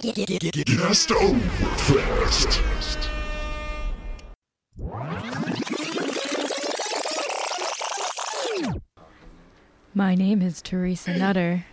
[0.00, 3.08] Guest Overfest.
[9.94, 11.64] My name is Teresa Nutter.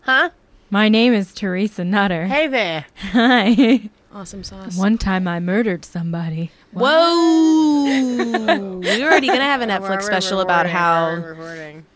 [0.00, 0.30] Huh?
[0.70, 2.26] My name is Teresa Nutter.
[2.26, 2.86] Hey there.
[2.96, 3.88] Hi.
[4.12, 4.76] Awesome sauce.
[4.76, 6.50] One time I murdered somebody.
[6.72, 7.84] Whoa!
[8.82, 11.36] We're already gonna have a Netflix special about how.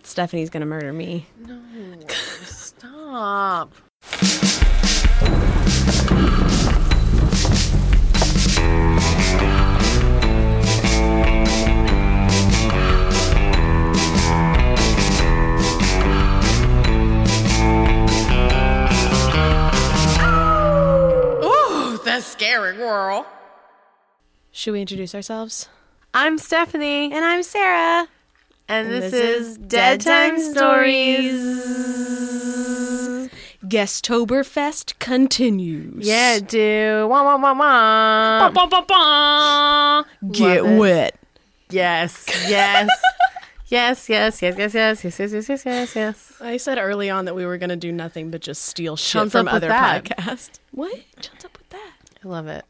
[0.04, 1.26] Stephanie's gonna murder me.
[1.44, 1.60] No,
[2.44, 3.72] stop.
[22.16, 23.26] Ooh, scary, girl.
[24.52, 25.68] Should we introduce ourselves?
[26.12, 28.06] I'm Stephanie, And I'm Sarah.
[28.68, 31.32] and this, this is is Dead Time Stories.
[33.64, 36.06] Guesttoberfest continues.
[36.06, 37.08] Yeah, dude.
[37.10, 38.50] Wah, wah, wah, wah.
[38.50, 40.04] Ba, ba, ba.
[40.30, 40.78] Get Love it.
[40.78, 41.18] wet.
[41.70, 42.88] Yes, yes.
[43.68, 46.32] yes, yes, yes, yes, yes, yes, yes, yes, yes, yes, yes.
[46.40, 49.32] I said early on that we were gonna do nothing but just steal shit Chums
[49.32, 50.04] from up with other that.
[50.04, 50.60] podcasts.
[50.70, 50.94] What?
[51.20, 51.92] Chums up with that.
[52.24, 52.64] I love it.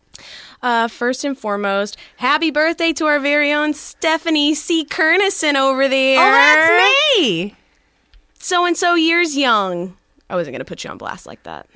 [0.62, 4.84] Uh, first and foremost, happy birthday to our very own Stephanie C.
[4.84, 6.18] Kernison over there.
[6.18, 7.54] Oh, that's me.
[8.38, 9.96] So and so years young.
[10.30, 11.66] I wasn't gonna put you on blast like that.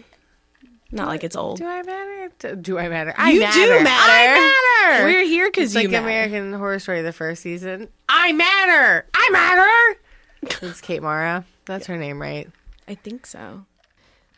[0.90, 1.58] Not like it's old.
[1.58, 2.30] Do I matter?
[2.38, 3.14] Do- Do I matter?
[3.18, 3.58] I You matter.
[3.60, 3.86] do matter.
[3.86, 5.04] I matter.
[5.04, 6.06] We're here because it's you like matter.
[6.06, 7.88] American Horror Story, the first season.
[8.08, 9.06] I matter.
[9.12, 10.00] I matter.
[10.66, 11.44] it's Kate Mara.
[11.66, 12.48] That's her name, right?
[12.86, 13.66] I think so.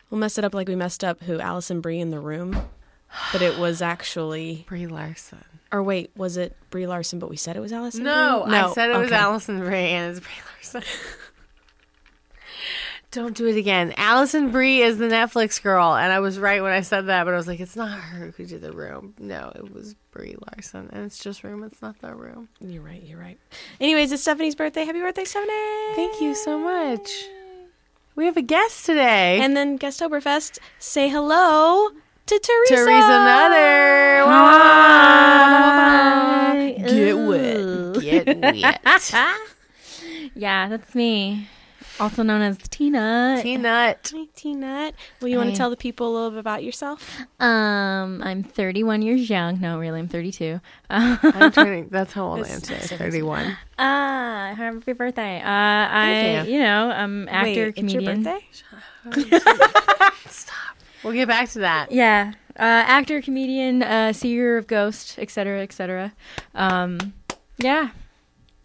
[0.09, 2.61] We'll mess it up like we messed up who Alison Brie in the room,
[3.31, 4.65] but it was actually.
[4.69, 5.43] Brie Larson.
[5.71, 7.19] Or wait, was it Brie Larson?
[7.19, 8.03] But we said it was Alison.
[8.03, 8.57] No, Brie?
[8.57, 9.11] I said it was.
[9.11, 10.43] Alison Brie and it's Brie
[10.79, 10.83] Larson.
[13.11, 13.93] Don't do it again.
[13.97, 17.33] Alison Brie is the Netflix girl, and I was right when I said that, but
[17.33, 19.15] I was like, it's not her who did the room.
[19.19, 21.61] No, it was Brie Larson, and it's just room.
[21.65, 22.47] It's not the room.
[22.61, 23.03] You're right.
[23.03, 23.37] You're right.
[23.81, 24.85] Anyways, it's Stephanie's birthday.
[24.85, 25.95] Happy birthday, Stephanie!
[25.95, 27.11] Thank you so much.
[28.15, 29.41] We have a guest today.
[29.41, 31.89] And then guest Guesttoberfest, say hello
[32.31, 32.75] to Teresa.
[32.85, 34.23] Teresa Nutter.
[35.51, 36.71] Hi.
[36.77, 37.93] Get Ooh.
[38.01, 38.81] Get wet.
[40.33, 41.49] Yeah, that's me.
[41.99, 43.39] Also known as Tina.
[43.43, 44.11] T Nut.
[44.15, 44.95] Hi, T-Nut.
[45.19, 47.19] Well, you want to tell the people a little bit about yourself?
[47.39, 49.59] Um, I'm 31 years young.
[49.59, 50.61] No, really, I'm 32.
[50.89, 51.89] Uh, I'm turning.
[51.89, 52.75] That's how old I am today.
[52.77, 53.57] it's- Thirty-one.
[53.77, 55.41] ah, happy birthday.
[55.41, 56.53] Uh, I, you.
[56.53, 58.25] you know, I'm actor, Wait, comedian.
[58.25, 58.63] It's
[59.05, 59.39] your birthday?
[61.03, 61.91] We'll get back to that.
[61.91, 66.13] Yeah, uh, actor, comedian, uh, seer of ghost, etc., etc.
[66.53, 67.13] Um,
[67.57, 67.89] yeah,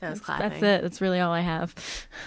[0.00, 0.82] That was that's it.
[0.82, 1.74] That's really all I have.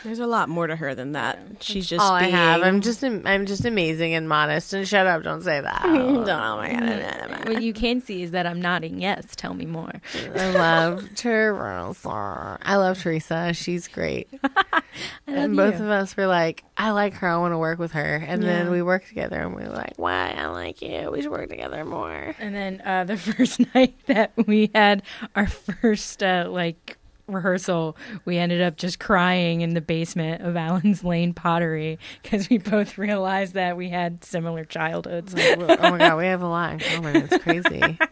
[0.04, 1.38] There's a lot more to her than that.
[1.60, 2.64] She's just all I have.
[2.64, 4.74] I'm just I'm just amazing and modest.
[4.74, 5.84] And shut up, don't say that.
[5.84, 6.28] don't.
[6.30, 7.48] oh my god.
[7.48, 9.00] what you can see is that I'm nodding.
[9.00, 9.92] Yes, tell me more.
[10.36, 12.58] I love Teresa.
[12.64, 13.54] I love Teresa.
[13.54, 14.30] She's great.
[14.44, 14.82] I
[15.28, 15.86] and both you.
[15.86, 17.28] of us were like, I like her.
[17.28, 18.16] I want to work with her.
[18.16, 18.50] And Yeah.
[18.50, 20.32] then we worked together, and we were like, Why?
[20.32, 21.12] I like you.
[21.12, 22.36] We should work together more.
[22.40, 25.04] And then uh, the first night that we had
[25.36, 26.98] our first uh, like
[27.34, 27.96] rehearsal,
[28.26, 32.98] we ended up just crying in the basement of Allen's Lane Pottery because we both
[32.98, 35.34] realized that we had similar childhoods.
[35.38, 37.16] Oh my god, we have a lot in common.
[37.16, 38.00] It's crazy.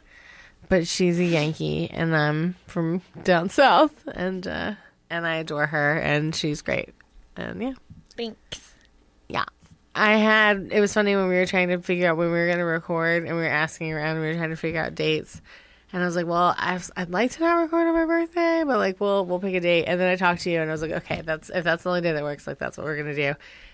[0.69, 4.73] but she's a Yankee, and I'm from down south, and uh,
[5.09, 6.93] and I adore her, and she's great.
[7.35, 7.73] And yeah,
[8.15, 8.73] Thanks.
[9.27, 9.45] yeah.
[9.95, 12.45] I had it was funny when we were trying to figure out when we were
[12.47, 14.95] going to record, and we were asking around, and we were trying to figure out
[14.95, 15.41] dates.
[15.93, 18.77] And I was like, "Well, I've, I'd like to not record on my birthday, but
[18.77, 20.81] like, we'll we'll pick a date." And then I talked to you, and I was
[20.81, 23.15] like, "Okay, that's if that's the only day that works, like that's what we're gonna
[23.15, 23.33] do."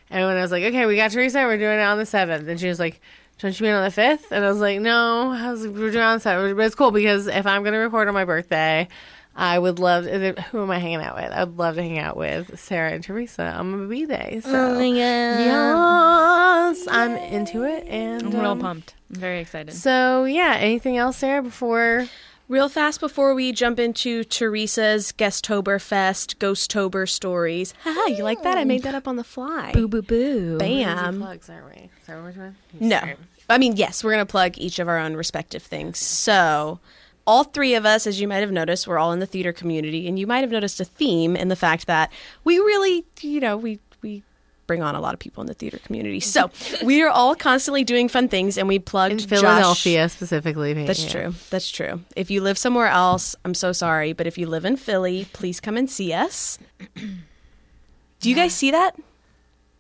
[0.10, 2.48] And when I was like, "Okay, we got Teresa, we're doing it on the seventh,
[2.48, 3.02] and she was like,
[3.40, 4.32] "Don't you mean on the 5th?
[4.32, 6.64] And I was like, "No." I was like, "We're doing it on the seventh, but
[6.66, 8.88] it's cool because if I'm gonna record on my birthday,
[9.36, 10.06] I would love.
[10.06, 11.32] Who am I hanging out with?
[11.32, 14.42] I would love to hang out with Sarah and Teresa on my b day.
[14.44, 16.74] So Oh my god.
[16.74, 18.94] yes, I'm into it, and I'm real um, pumped.
[19.10, 19.74] I'm very excited.
[19.74, 21.42] So yeah, anything else, Sarah?
[21.42, 22.08] Before
[22.50, 27.74] Real fast before we jump into Teresa's Guesttoberfest Ghosttober stories.
[27.84, 28.58] Haha, you like that?
[28.58, 29.72] I made that up on the fly.
[29.72, 30.58] Boo boo boo.
[30.58, 31.20] Bam.
[31.20, 31.90] plugs, aren't we?
[32.02, 32.54] Is that what?
[32.82, 33.00] No.
[33.00, 33.16] Sorry.
[33.50, 36.00] I mean, yes, we're going to plug each of our own respective things.
[36.00, 36.80] So,
[37.26, 40.08] all three of us, as you might have noticed, we're all in the theater community,
[40.08, 42.12] and you might have noticed a theme in the fact that
[42.44, 44.24] we really, you know, we we
[44.66, 46.20] bring on a lot of people in the theater community.
[46.20, 46.50] So,
[46.84, 50.74] we are all constantly doing fun things, and we plugged In Josh- Philadelphia specifically.
[50.74, 51.10] That's yeah.
[51.12, 51.34] true.
[51.50, 52.02] That's true.
[52.16, 55.60] If you live somewhere else, I'm so sorry, but if you live in Philly, please
[55.60, 56.60] come and see us.
[58.20, 58.96] Do you guys see that?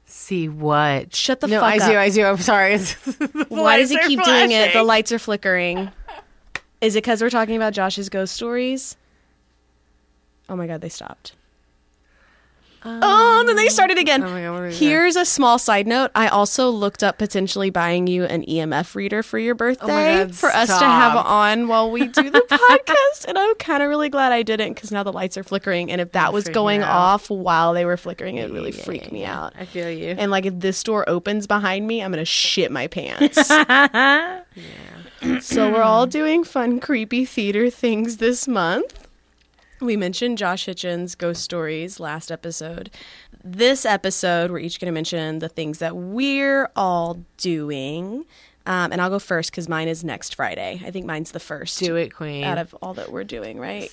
[0.05, 1.15] See what?
[1.15, 1.91] Shut the no, fuck I up.
[1.91, 1.97] do.
[1.97, 2.23] I do.
[2.23, 2.77] I'm sorry.
[3.47, 4.73] Why does he keep doing it?
[4.73, 5.89] The lights are flickering.
[6.83, 8.97] Is it because we're talking about Josh's ghost stories?
[10.49, 11.33] Oh my god, they stopped.
[12.85, 14.23] Oh, then they started again.
[14.23, 14.29] oh
[14.69, 14.73] God?
[14.73, 16.11] Here's a small side note.
[16.15, 20.25] I also looked up potentially buying you an EMF reader for your oh birthday Oh
[20.25, 23.25] God, for us to have on while we do the podcast.
[23.27, 25.91] And I'm kind of really glad I didn't because now the lights are flickering.
[25.91, 28.71] And if that was freak you going off while they were flickering, it would really
[28.71, 29.43] Yeah, freak yeah, me yeah.
[29.43, 29.53] out.
[29.57, 30.15] I feel you.
[30.17, 33.49] And like if this door opens behind me, I'm gonna shit my pants.
[33.49, 34.41] yeah.
[35.39, 39.02] So we're all doing fun, creepy theater things this month.
[39.83, 42.89] We mentioned Josh Hitchens' ghost stories last episode.
[43.43, 48.23] This episode, we're each going to mention the things that we're all doing.
[48.65, 50.81] Um, and I'll go first because mine is next Friday.
[50.85, 52.43] I think mine's the first do it, Queen.
[52.43, 53.89] out of all that we're doing, right?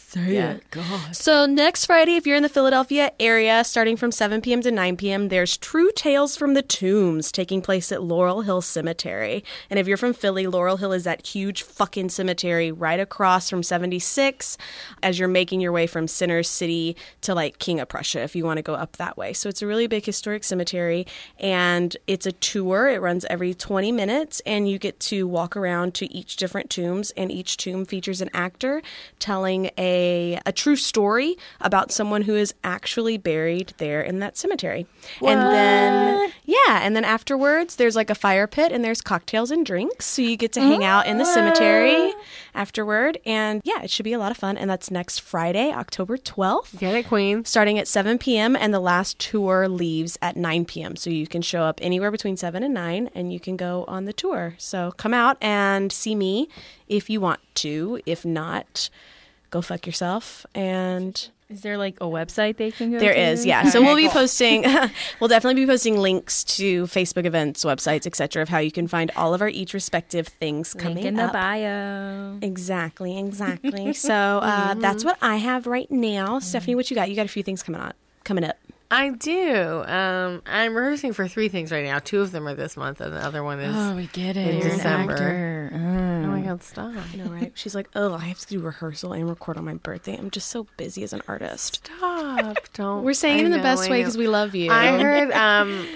[0.53, 1.17] it, God.
[1.17, 4.61] So next Friday, if you're in the Philadelphia area, starting from 7 p.m.
[4.63, 9.45] to 9 p.m., there's True Tales from the Tombs taking place at Laurel Hill Cemetery.
[9.69, 13.63] And if you're from Philly, Laurel Hill is that huge fucking cemetery right across from
[13.63, 14.57] 76
[15.03, 18.45] as you're making your way from Center City to like King of Prussia if you
[18.45, 19.33] want to go up that way.
[19.33, 21.07] So it's a really big historic cemetery
[21.39, 22.89] and it's a tour.
[22.89, 27.11] It runs every 20 minutes and you get to walk around to each different tombs
[27.13, 28.83] and each tomb features an actor
[29.19, 34.87] telling a a true story about someone who is actually buried there in that cemetery.
[35.23, 39.65] And then yeah, and then afterwards there's like a fire pit and there's cocktails and
[39.65, 40.07] drinks.
[40.07, 41.35] So you get to hang out in the ah.
[41.35, 42.13] cemetery
[42.55, 46.17] afterward and yeah, it should be a lot of fun and that's next Friday, October
[46.17, 47.45] 12th Get it, Queen.
[47.45, 48.57] starting at 7 p.m.
[48.57, 50.97] and the last tour leaves at 9 p.m.
[50.97, 54.05] So you can show up anywhere between 7 and 9 and you can go on
[54.05, 54.50] the tour.
[54.59, 56.49] So come out and see me
[56.89, 58.01] if you want to.
[58.07, 58.91] If not,
[59.51, 63.21] go fuck yourself and Is there like a website they can go there to?
[63.21, 63.69] is, yeah.
[63.69, 64.63] So we'll be posting,
[65.21, 69.11] we'll definitely be posting links to Facebook events, websites, etc., of how you can find
[69.17, 71.33] all of our each respective things Link coming in the up.
[71.33, 72.39] bio.
[72.41, 73.93] Exactly, exactly.
[74.09, 76.39] so uh, that's what I have right now.
[76.39, 77.11] Stephanie, what you got?
[77.11, 77.93] You got a few things coming on,
[78.23, 78.57] coming up.
[78.93, 79.85] I do.
[79.85, 82.01] Um, I'm rehearsing for three things right now.
[82.01, 83.75] Two of them are this month, and the other one is.
[83.77, 84.49] Oh, we get it.
[84.49, 85.13] in You're an December.
[85.13, 85.71] actor.
[85.73, 86.27] Oh Mm.
[86.29, 86.93] my god, stop!
[86.95, 87.53] I know, right?
[87.55, 90.17] She's like, oh, I have to do rehearsal and record on my birthday.
[90.17, 91.81] I'm just so busy as an artist.
[91.87, 92.57] Stop!
[92.75, 93.05] Don't.
[93.05, 94.71] We're saying I it in the know, best I way because we love you.
[94.71, 95.87] I heard um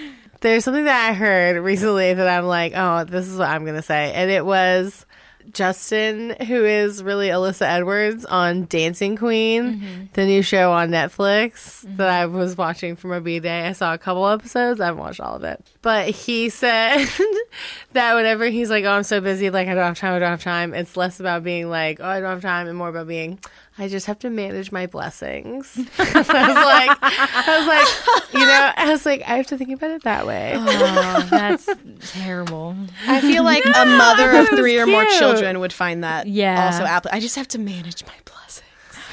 [0.41, 3.81] there's something that I heard recently that I'm like, oh, this is what I'm gonna
[3.81, 4.13] say.
[4.13, 5.05] And it was
[5.53, 10.03] Justin, who is really Alyssa Edwards on Dancing Queen, mm-hmm.
[10.13, 11.97] the new show on Netflix mm-hmm.
[11.97, 13.67] that I was watching for my B day.
[13.67, 15.63] I saw a couple episodes, I haven't watched all of it.
[15.81, 17.05] But he said
[17.93, 20.29] that whenever he's like, Oh, I'm so busy, like I don't have time, I don't
[20.29, 23.07] have time, it's less about being like, Oh, I don't have time and more about
[23.07, 23.39] being
[23.77, 25.75] I just have to manage my blessings.
[25.99, 29.71] I was like, I was like, you know, I was like, I have to think
[29.71, 30.53] about it that way.
[30.55, 31.67] Oh, that's
[32.13, 32.75] terrible.
[33.05, 36.67] I feel like a mother of three or more children would find that Yeah.
[36.67, 37.11] also apple.
[37.13, 38.65] I just have to manage my blessings.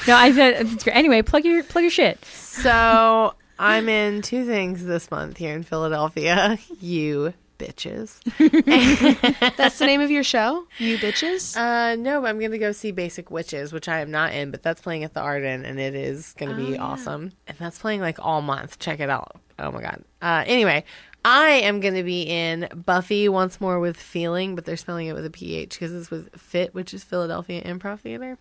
[0.07, 0.97] No, I said it's great.
[0.97, 2.25] Anyway, plug your plug your shit.
[2.25, 6.59] So I'm in two things this month here in Philadelphia.
[6.81, 7.33] You
[7.63, 8.19] bitches.
[9.57, 11.57] That's the name of your show, you bitches.
[11.57, 14.63] Uh, no, but I'm gonna go see Basic Witches, which I am not in, but
[14.63, 17.33] that's playing at the Arden, and it is gonna be awesome.
[17.47, 18.79] And that's playing like all month.
[18.79, 19.41] Check it out.
[19.59, 20.03] Oh my god.
[20.21, 20.85] Uh, anyway,
[21.25, 25.25] I am gonna be in Buffy once more with Feeling, but they're spelling it with
[25.25, 28.39] a PH because it's with PHIT, which is Philadelphia Improv Theater,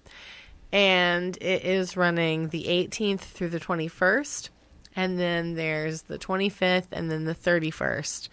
[0.72, 4.50] and it is running the 18th through the 21st,
[4.96, 8.30] and then there's the 25th, and then the 31st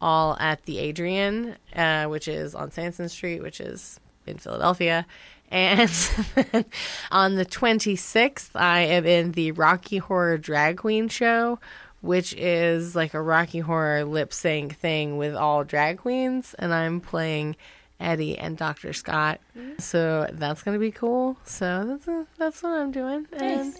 [0.00, 5.06] all at the Adrienne, uh, which is on Sansom Street, which is in Philadelphia.
[5.50, 5.90] And
[7.10, 11.58] on the 26th, I am in the Rocky Horror Drag Queen show,
[12.02, 16.54] which is like a Rocky Horror lip sync thing with all drag queens.
[16.58, 17.56] And I'm playing
[17.98, 18.92] Eddie and Dr.
[18.92, 19.40] Scott.
[19.78, 21.36] So that's going to be cool.
[21.44, 23.26] So that's, that's what I'm doing.
[23.32, 23.74] And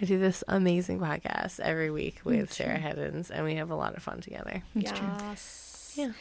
[0.00, 3.96] I do this amazing podcast every week with Sarah Heddens, and we have a lot
[3.96, 4.62] of fun together.
[4.74, 5.92] Yes.
[5.96, 6.12] Yeah.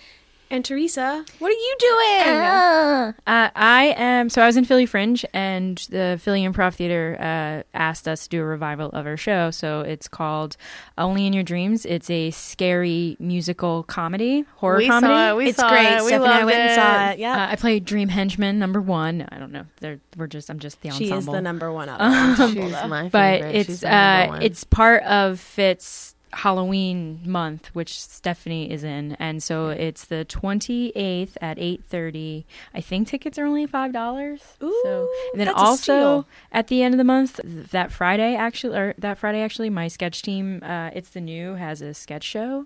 [0.49, 2.21] And Teresa, what are you doing?
[2.29, 4.29] Uh, I am.
[4.29, 8.29] So I was in Philly Fringe, and the Philly Improv Theater uh, asked us to
[8.29, 9.51] do a revival of our show.
[9.51, 10.55] So it's called
[10.97, 11.85] Only in Your Dreams.
[11.85, 15.11] It's a scary musical comedy, horror we comedy.
[15.13, 15.35] saw it.
[15.35, 15.85] We it's saw great.
[15.85, 16.01] it.
[16.03, 17.19] We Stephanie and I loved went and saw it.
[17.19, 17.43] Yeah.
[17.43, 19.27] Uh, I played Dream Henchman number one.
[19.29, 19.65] I don't know.
[19.81, 20.49] They're, we're just.
[20.49, 21.33] I'm just the she ensemble.
[21.33, 22.87] is the number one of the ensemble, She's though.
[22.87, 23.55] my but favorite.
[23.55, 29.41] it's She's my uh it's part of PHIT's Halloween month, which Stephanie is in, and
[29.41, 32.45] so it's the twenty eighth at eight thirty.
[32.73, 34.41] I think tickets are only five dollars.
[34.59, 37.39] So and then also at the end of the month,
[37.71, 41.81] that Friday actually, or that Friday actually, my sketch team, uh, it's the new has
[41.81, 42.65] a sketch show.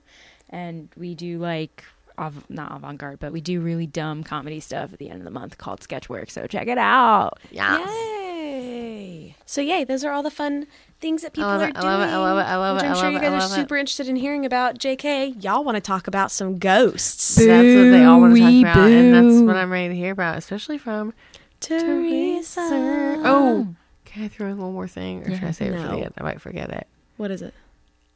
[0.49, 1.85] and we do like
[2.19, 5.31] av- not avant-garde, but we do really dumb comedy stuff at the end of the
[5.31, 6.29] month called Sketchwork.
[6.29, 7.39] So check it out.
[7.51, 7.79] Yeah.
[7.87, 9.35] Yay!
[9.45, 10.67] So yay, those are all the fun
[11.01, 11.75] things that people are it, doing.
[11.75, 13.21] I love it, I love it, I love which it, I'm sure love you it,
[13.21, 13.55] guys are love it.
[13.61, 14.77] super interested in hearing about.
[14.77, 17.35] JK, y'all want to talk about some ghosts?
[17.35, 17.53] That's what
[17.91, 20.37] they all want to talk Booey about, and that's what I'm ready to hear about,
[20.37, 21.13] especially from
[21.59, 22.61] Teresa.
[22.61, 25.47] Oh, oh, can I throw in one more thing, or should Yeah.
[25.47, 25.95] I save it for No.
[25.97, 26.13] the end?
[26.17, 26.87] I might forget it.
[27.17, 27.53] What is it?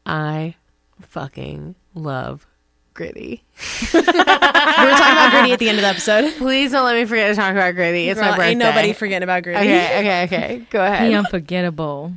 [0.06, 0.56] I
[1.02, 2.46] fucking love
[2.94, 3.44] gritty.
[3.94, 6.34] we were talking about Gritty at the end of the episode.
[6.38, 8.08] Please don't let me forget to talk about gritty.
[8.10, 8.50] It's Girl, my birthday.
[8.52, 9.60] Ain't nobody forgetting about Gritty.
[9.60, 10.66] Okay, okay, okay.
[10.70, 11.12] Go ahead.
[11.12, 12.14] The unforgettable.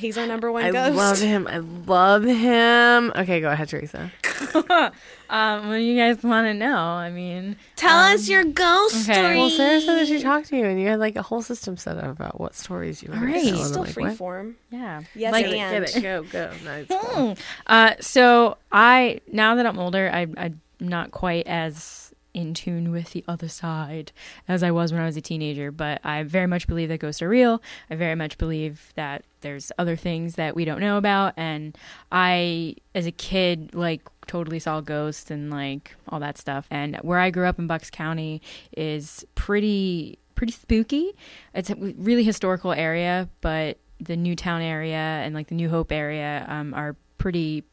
[0.00, 0.96] He's our number one I ghost.
[0.96, 1.46] love him.
[1.46, 3.12] I love him.
[3.14, 4.10] Okay, go ahead, Teresa.
[5.30, 6.76] Um, what do you guys want to know?
[6.76, 9.12] I mean, Tell us your ghost okay.
[9.12, 9.36] story.
[9.36, 11.76] Well, Sarah said that she talked to you, and you had like a whole system
[11.76, 13.14] set up about what stories you were.
[13.14, 13.44] Gonna right.
[13.44, 14.16] tell, It's and still like, free what?
[14.16, 14.56] form.
[14.70, 15.02] yeah.
[15.14, 15.84] Yes, Like, and.
[15.86, 16.50] Get it, go, go.
[16.64, 17.36] No, it's cool.
[17.68, 23.12] Uh, so I now that I'm older, I, I'm not quite as in tune with
[23.12, 24.12] the other side
[24.46, 25.70] as I was when I was a teenager.
[25.70, 27.62] But I very much believe that ghosts are real.
[27.90, 31.34] I very much believe that there's other things that we don't know about.
[31.36, 31.76] And
[32.12, 36.66] I, as a kid, like totally saw ghosts and like all that stuff.
[36.70, 38.42] And where I grew up in Bucks County
[38.76, 41.12] is pretty pretty spooky.
[41.54, 46.46] It's a really historical area, but the Newtown area and like the New Hope area
[46.48, 47.64] um, are pretty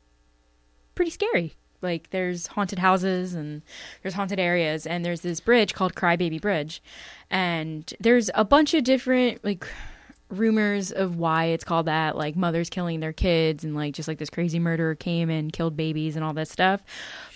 [0.95, 1.53] pretty scary.
[1.81, 3.62] Like there's haunted houses and
[4.01, 6.81] there's haunted areas and there's this bridge called Crybaby Bridge.
[7.29, 9.67] And there's a bunch of different like
[10.29, 14.17] rumors of why it's called that, like mothers killing their kids and like just like
[14.17, 16.84] this crazy murderer came and killed babies and all that stuff.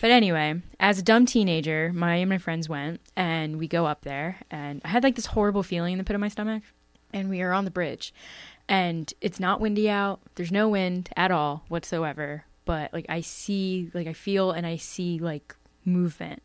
[0.01, 4.01] But anyway, as a dumb teenager, my and my friends went and we go up
[4.01, 6.63] there and I had like this horrible feeling in the pit of my stomach
[7.13, 8.13] and we are on the bridge
[8.67, 10.21] and it's not windy out.
[10.35, 12.45] There's no wind at all whatsoever.
[12.71, 16.41] But like I see, like I feel, and I see like movement.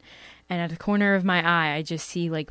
[0.51, 2.51] And at the corner of my eye, I just see like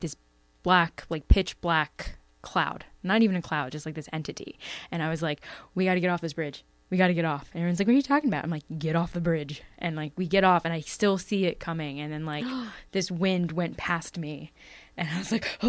[0.00, 0.14] this
[0.62, 2.84] black, like pitch black cloud.
[3.02, 4.58] Not even a cloud, just like this entity.
[4.90, 5.40] And I was like,
[5.74, 6.66] we got to get off this bridge.
[6.90, 7.48] We got to get off.
[7.54, 8.44] And everyone's like, what are you talking about?
[8.44, 9.62] I'm like, get off the bridge.
[9.78, 12.00] And like, we get off, and I still see it coming.
[12.00, 12.44] And then like,
[12.92, 14.52] this wind went past me.
[14.96, 15.48] And I was like,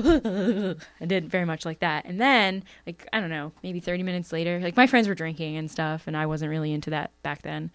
[1.01, 2.05] I did very much like that.
[2.05, 5.57] And then, like, I don't know, maybe 30 minutes later, like, my friends were drinking
[5.57, 7.71] and stuff, and I wasn't really into that back then.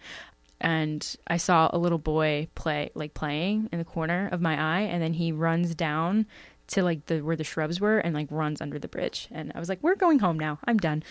[0.61, 4.81] And I saw a little boy play, like, playing in the corner of my eye,
[4.81, 6.25] and then he runs down
[6.67, 9.27] to, like, the where the shrubs were and, like, runs under the bridge.
[9.31, 10.59] And I was like, we're going home now.
[10.65, 11.03] I'm done.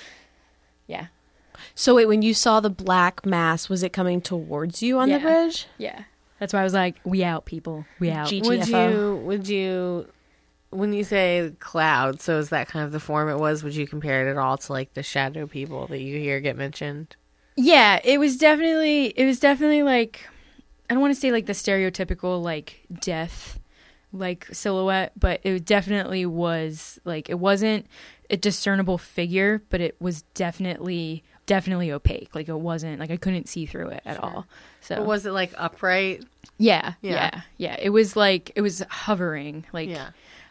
[0.86, 1.08] Yeah.
[1.74, 5.18] So wait, when you saw the black mass, was it coming towards you on Yeah.
[5.18, 5.66] the bridge?
[5.76, 6.04] Yeah.
[6.38, 7.84] That's why I was like, we out, people.
[7.98, 8.28] We out.
[8.28, 9.20] G- Would you?
[9.26, 10.06] Would you?
[10.70, 13.64] When you say cloud, so is that kind of the form it was?
[13.64, 16.56] Would you compare it at all to like the shadow people that you hear get
[16.56, 17.16] mentioned?
[17.56, 20.26] Yeah, it was definitely it was definitely like
[20.88, 23.58] I don't want to say like the stereotypical like death
[24.12, 27.86] like silhouette, but it definitely was like it wasn't
[28.28, 32.32] a discernible figure, but it was definitely definitely opaque.
[32.34, 34.46] Like it wasn't like I couldn't see through it at all.
[34.80, 36.24] So Or was it like upright?
[36.58, 37.12] yeah, Yeah.
[37.12, 40.10] yeah, yeah, It was like it was hovering, like yeah.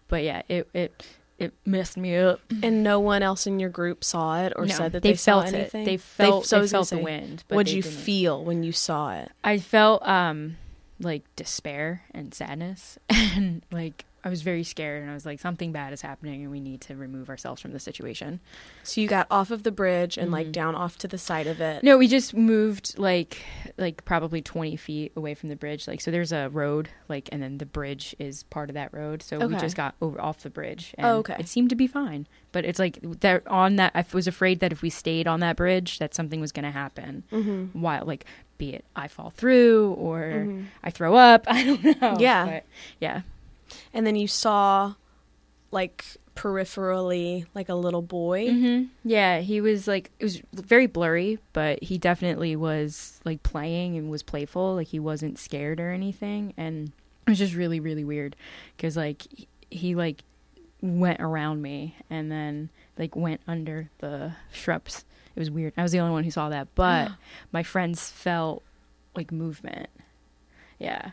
[0.09, 1.03] But yeah, it it
[1.37, 2.41] it messed me up.
[2.61, 5.15] And no one else in your group saw it or No, said that they they,
[5.15, 5.71] saw felt it.
[5.71, 7.97] They felt- so they felt the say, wind, What'd they you didn't.
[7.97, 9.31] feel when you saw it?
[9.41, 10.57] I felt um
[10.99, 15.71] like despair and sadness and like I was very scared and I was like something
[15.71, 18.39] bad is happening and we need to remove ourselves from the situation.
[18.83, 20.33] So you got off of the bridge and Mm-hmm.
[20.33, 21.83] like down off to the side of it.
[21.83, 23.41] No, we just moved like
[23.77, 25.87] like probably 20 feet away from the bridge.
[25.87, 29.21] Like so there's a road like and then the bridge is part of that road.
[29.23, 31.35] So we just got over off the bridge and Oh, okay.
[31.39, 32.27] it seemed to be fine.
[32.51, 35.55] But it's like that on that I was afraid that if we stayed on that
[35.55, 37.23] bridge that something was going to happen.
[37.31, 37.79] Mm-hmm.
[37.79, 38.25] While like
[38.57, 42.17] be it I fall through or I throw up, I don't know.
[42.19, 42.45] Yeah.
[42.45, 42.63] But
[42.99, 43.21] yeah.
[43.93, 44.95] And then you saw
[45.71, 48.49] like peripherally like a little boy.
[48.49, 53.97] hmm Yeah, he was like it was very blurry, but he definitely was like playing
[53.97, 54.75] and was playful.
[54.75, 56.91] Like he wasn't scared or anything, and
[57.27, 58.35] it was just really really weird
[58.75, 60.23] because like he, he like
[60.81, 65.03] went around me and then like went under the shrubs.
[65.35, 65.73] It was weird.
[65.77, 67.11] I was the only one who saw that, but
[67.51, 68.63] my friends felt
[69.15, 69.89] like movement.
[70.79, 71.11] Yeah.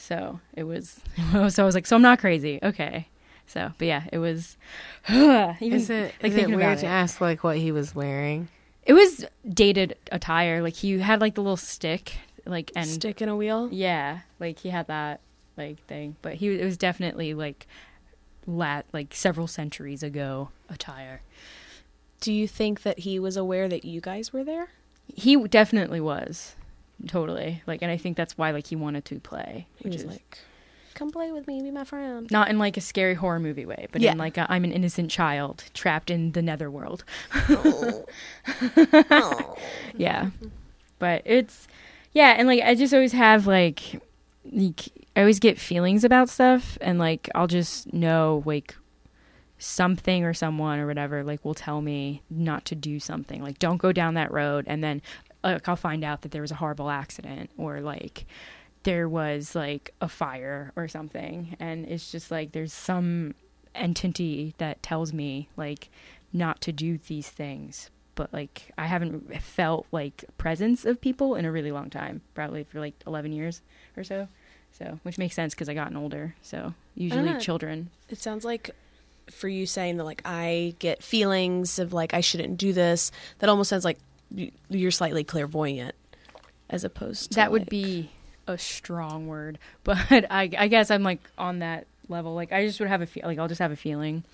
[0.00, 1.00] So it was,
[1.50, 2.58] so I was like, so I'm not crazy.
[2.62, 3.06] Okay.
[3.46, 4.56] So, but yeah, it was,
[5.08, 6.88] even, Is it like is it weird to it.
[6.88, 8.48] ask like what he was wearing?
[8.84, 10.62] It was dated attire.
[10.62, 12.14] Like he had like the little stick,
[12.46, 13.68] like and Stick in a wheel.
[13.70, 15.20] yeah, like he had that
[15.56, 16.16] like thing.
[16.22, 17.66] But he it was definitely like
[18.46, 21.22] lat like several centuries ago attire.
[22.20, 24.68] Do you think that he was aware that you guys were there?
[25.14, 26.54] He definitely was.
[27.06, 27.62] Totally.
[27.66, 30.08] Like, and I think that's why like he wanted to play, He which was is
[30.10, 30.38] like,
[30.94, 33.86] "Come play with me, be my friend." not in like a scary horror movie way,
[33.92, 34.12] but Yeah.
[34.12, 37.04] in like a, I'm an innocent child trapped in the netherworld.
[37.34, 38.04] Oh.
[39.10, 39.56] Oh.
[39.96, 40.30] yeah
[40.98, 41.66] but it's
[42.12, 44.00] yeah and like i just always have like
[44.52, 48.74] like, i always get feelings about stuff and like i'll just know like
[49.58, 53.76] something or someone or whatever like will tell me not to do something like don't
[53.78, 55.02] go down that road and then
[55.42, 58.26] like i'll find out that there was a horrible accident or like
[58.82, 63.34] there was like a fire or something and it's just like there's some
[63.74, 65.90] entity that tells me like
[66.32, 71.46] not to do these things but like I haven't felt like presence of people in
[71.46, 73.62] a really long time, probably for like 11 years
[73.96, 74.28] or so.
[74.72, 76.34] So, which makes sense because I gotten older.
[76.42, 77.40] So, usually uh-huh.
[77.40, 77.88] children.
[78.10, 78.70] It sounds like
[79.30, 83.10] for you saying that like I get feelings of like I shouldn't do this.
[83.38, 83.98] That almost sounds like
[84.68, 85.94] you're slightly clairvoyant,
[86.68, 88.10] as opposed to That would like- be
[88.46, 89.98] a strong word, but
[90.30, 92.34] I, I guess I'm like on that level.
[92.34, 93.22] Like I just would have a feel.
[93.24, 94.24] Like I'll just have a feeling.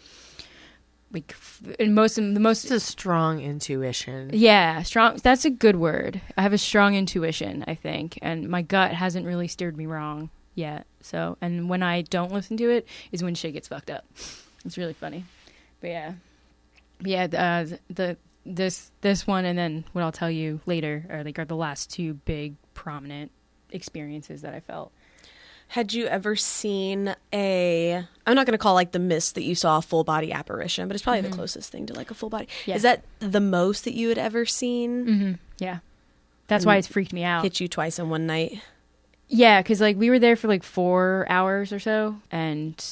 [1.13, 4.31] Like f- and most the most It's a strong intuition.
[4.33, 5.19] Yeah, strong.
[5.23, 6.21] That's a good word.
[6.37, 10.31] I have a strong intuition, I think, and my gut hasn't really steered me wrong
[10.57, 10.85] yet.
[11.03, 14.05] So, and when I don't listen to it, is when shit gets fucked up.
[14.65, 15.25] It's really funny,
[15.81, 16.13] but yeah,
[16.99, 17.25] but yeah.
[17.71, 18.17] Uh, the
[18.55, 21.91] this this one, and then what I'll tell you later are like are the last
[21.91, 23.33] two big prominent
[23.71, 24.93] experiences that I felt.
[25.69, 28.05] Had you ever seen a?
[28.27, 30.87] I'm not going to call like the mist that you saw a full body apparition,
[30.87, 32.47] but it's probably the closest thing to like a full body.
[32.67, 32.77] Yeah.
[32.77, 35.07] Is that the most that you had ever seen?
[35.07, 35.33] Mm-hmm.
[35.59, 35.79] Yeah,
[36.47, 37.43] that's why it's freaked me out.
[37.43, 38.61] Hit you twice in one night.
[39.29, 42.83] Yeah, because like we were there for like four hours or so, and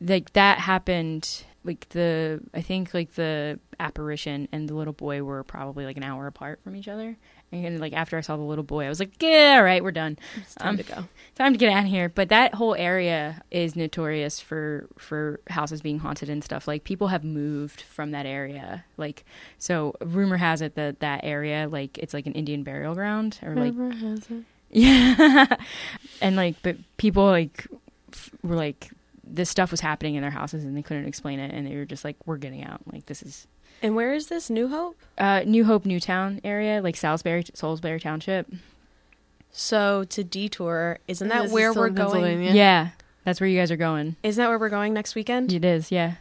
[0.00, 1.44] like that happened.
[1.64, 6.02] Like the, I think like the apparition and the little boy were probably like an
[6.02, 7.16] hour apart from each other.
[7.50, 9.90] And like after I saw the little boy, I was like, "Yeah, all right, we're
[9.90, 10.18] done.
[10.36, 11.04] It's time Um, to go.
[11.34, 15.80] Time to get out of here." But that whole area is notorious for for houses
[15.80, 16.68] being haunted and stuff.
[16.68, 18.84] Like people have moved from that area.
[18.98, 19.24] Like
[19.58, 23.54] so, rumor has it that that area, like it's like an Indian burial ground or
[23.54, 24.44] like Rumor has it.
[24.70, 25.46] yeah.
[26.20, 27.66] and like, but people like
[28.12, 28.90] f- were like,
[29.24, 31.50] this stuff was happening in their houses and they couldn't explain it.
[31.54, 32.80] And they were just like, we're getting out.
[32.92, 33.46] Like, this is
[33.82, 34.96] And where is this New Hope?
[35.18, 38.52] uh, New Hope, Newtown area, like Solebury, Solebury Township.
[39.50, 42.42] So to detour, isn't that where we're going?
[42.42, 42.90] Yeah.
[43.24, 44.16] That's where you guys are going.
[44.22, 45.52] Isn't that where we're going next weekend?
[45.52, 45.90] It is.
[45.90, 46.14] Yeah.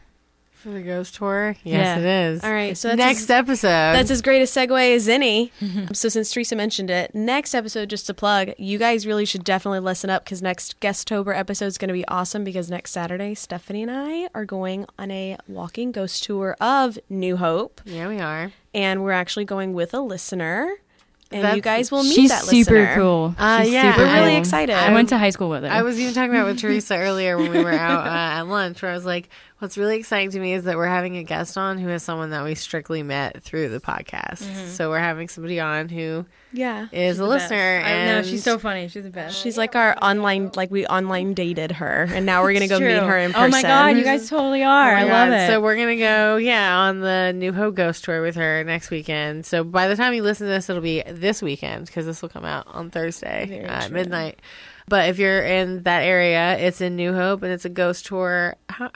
[0.63, 1.55] For the ghost tour?
[1.63, 1.99] Yes, Yeah.
[1.99, 2.43] it is.
[2.43, 3.67] All right, so that's Next as, episode.
[3.93, 5.51] that's as great a segue as any.
[5.93, 9.79] so since Teresa mentioned it, next episode, just to plug, you guys really should definitely
[9.81, 13.83] listen up because next Guestober episode is going to be awesome because next Saturday, Stephanie
[13.83, 18.51] and I are going on a walking ghost tour of New Hope, yeah, we are.
[18.73, 20.71] and we're actually going with a listener,
[21.31, 23.35] and you guys will meet She's that super cool.
[23.37, 24.75] Uh, She's yeah, super We're really excited.
[24.75, 25.69] I went to high school with her.
[25.69, 28.81] I was even talking about with Teresa earlier when we were out uh, at lunch,
[28.81, 31.57] where I was like, "What's really exciting to me is that we're having a guest
[31.57, 34.67] on who is someone that we strictly met through the podcast.
[34.67, 36.87] So we're having somebody on who Yeah.
[36.91, 37.43] is a the best.
[37.51, 38.87] listener, I and know she's so funny.
[38.87, 39.37] She's the best.
[39.37, 42.81] She's like our online, like we online dated her, and now we're gonna go It's
[42.81, 43.45] meet her in person.
[43.45, 44.91] Oh my god, you guys totally are.
[44.91, 45.35] Oh I my love God.
[45.39, 45.47] it.
[45.47, 49.45] So we're gonna go, yeah, on the New Hope Ghost Tour with her next weekend.
[49.45, 52.29] So by the time you listen to this, it'll be this weekend because this will
[52.29, 53.93] come out on Thursday Very at true.
[53.95, 54.39] midnight.
[54.87, 58.55] But if you're in that area, it's in New Hope and it's a ghost tour.
[58.69, 58.89] How,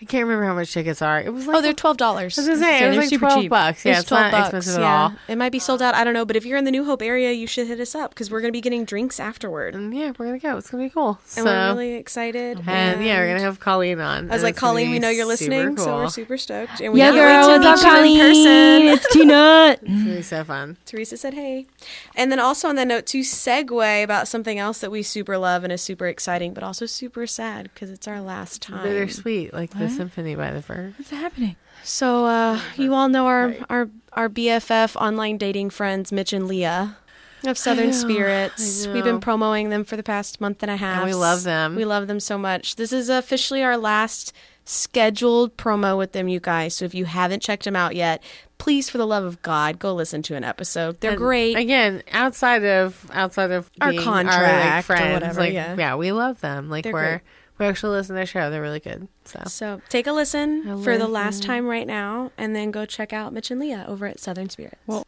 [0.00, 1.20] I can't remember how much tickets are.
[1.20, 2.36] It was like Oh, they're twelve dollars.
[2.38, 3.50] I was gonna say it was like super twelve cheap.
[3.50, 3.82] bucks.
[3.84, 5.12] Yeah, it's, not expensive at all.
[5.26, 5.94] It might be sold out.
[5.94, 7.94] I don't know, but if you're in the New Hope area, you should hit us
[7.94, 10.58] up because we're gonna be getting drinks afterward, and And yeah, we're gonna go.
[10.58, 11.18] It's gonna be cool.
[11.36, 12.58] And we're really excited.
[12.66, 14.30] and yeah, we're gonna have Colleen on.
[14.30, 16.80] I was like, Colleen, we know you're listening, so we're super stoked.
[16.82, 18.44] And we yeah, can't wait to What's up, meet you in person.
[18.44, 18.86] Colleen?
[18.96, 19.78] It's T Nut.
[19.82, 20.76] It's gonna be so fun.
[20.84, 21.66] Teresa said, "Hey,"
[22.14, 25.64] and then also on that note, to segue about something else that we super love
[25.64, 28.82] and is super exciting, but also super sad because it's our last time.
[28.82, 30.94] Bittersweet, like the Symphony by the Verve.
[30.98, 31.56] What's happening?
[31.82, 36.96] So uh, you all know our, our our BFF online dating friends Mitch and Leah
[37.44, 38.86] of Southern know, Spirits.
[38.86, 41.04] We've been promoting them for the past month and a half.
[41.04, 41.76] we love them.
[41.76, 42.76] We love them so much.
[42.76, 44.32] This is officially our last
[44.64, 46.74] scheduled promo with them, you guys.
[46.74, 48.22] So if you haven't checked them out yet,
[48.58, 51.00] please, for the love of God, go listen to an episode.
[51.00, 51.56] They're And great.
[51.56, 55.94] Again, outside of outside of Our contract or like, friends, whatever, like, yeah.
[55.94, 56.68] we love them.
[56.68, 57.20] Like They're we're great.
[57.58, 58.50] We actually listen to their show.
[58.50, 59.08] They're really good.
[59.24, 61.46] So so take a listen A for the last listen.
[61.46, 64.76] time right now, and then go check out Mitch and Leah over at Southern Spirits.
[64.86, 65.06] Well-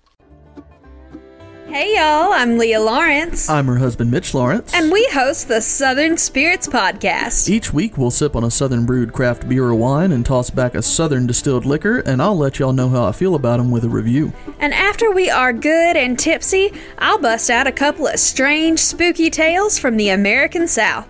[1.68, 3.50] Hey y'all, I'm Leah Lawrence.
[3.50, 4.72] I'm her husband, Mitch Lawrence.
[4.72, 7.50] and we host the Southern Spirits Podcast.
[7.50, 10.74] Each week we'll sip on a southern brewed craft beer or wine and toss back
[10.74, 13.84] a southern distilled liquor, and I'll let y'all know how I feel about them with
[13.84, 14.32] a review.
[14.60, 19.28] And after we are good and tipsy, I'll bust out a couple of strange, spooky
[19.28, 21.06] tales from the American South.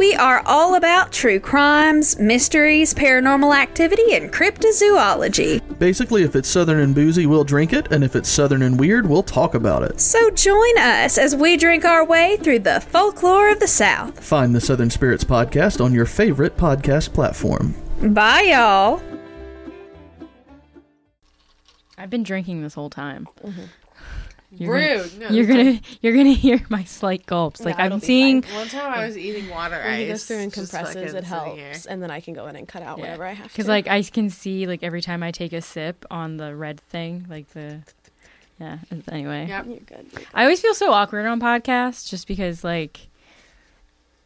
[0.00, 5.60] We are all about true crimes, mysteries, paranormal activity, and cryptozoology.
[5.78, 9.06] Basically, if it's southern and boozy, we'll drink it, and if it's southern and weird,
[9.06, 10.00] we'll talk about it.
[10.00, 14.24] So join us as we drink our way through the folklore of the South.
[14.24, 17.74] Find the Southern Spirits Podcast on your favorite podcast platform.
[18.00, 19.02] Bye, y'all.
[21.98, 23.28] I've been drinking this whole time.
[23.44, 23.64] Mm-hmm.
[24.52, 25.10] You're Rude.
[25.20, 27.60] Gonna, No, you're gonna you're gonna hear my slight gulps.
[27.60, 28.42] Like No, I'm it'll seeing.
[28.54, 30.08] One time I was eating water When he ice.
[30.10, 32.66] goes through and just compresses, fucking it helps, and then I can go in and
[32.66, 33.52] cut out whatever I have to.
[33.52, 36.80] Because like I can see like every time I take a sip on the red
[36.80, 37.82] thing, like the
[38.58, 38.78] yeah.
[39.10, 39.66] Anyway, Yep.
[39.66, 40.06] you're good.
[40.34, 43.08] I always feel so awkward on podcasts just because like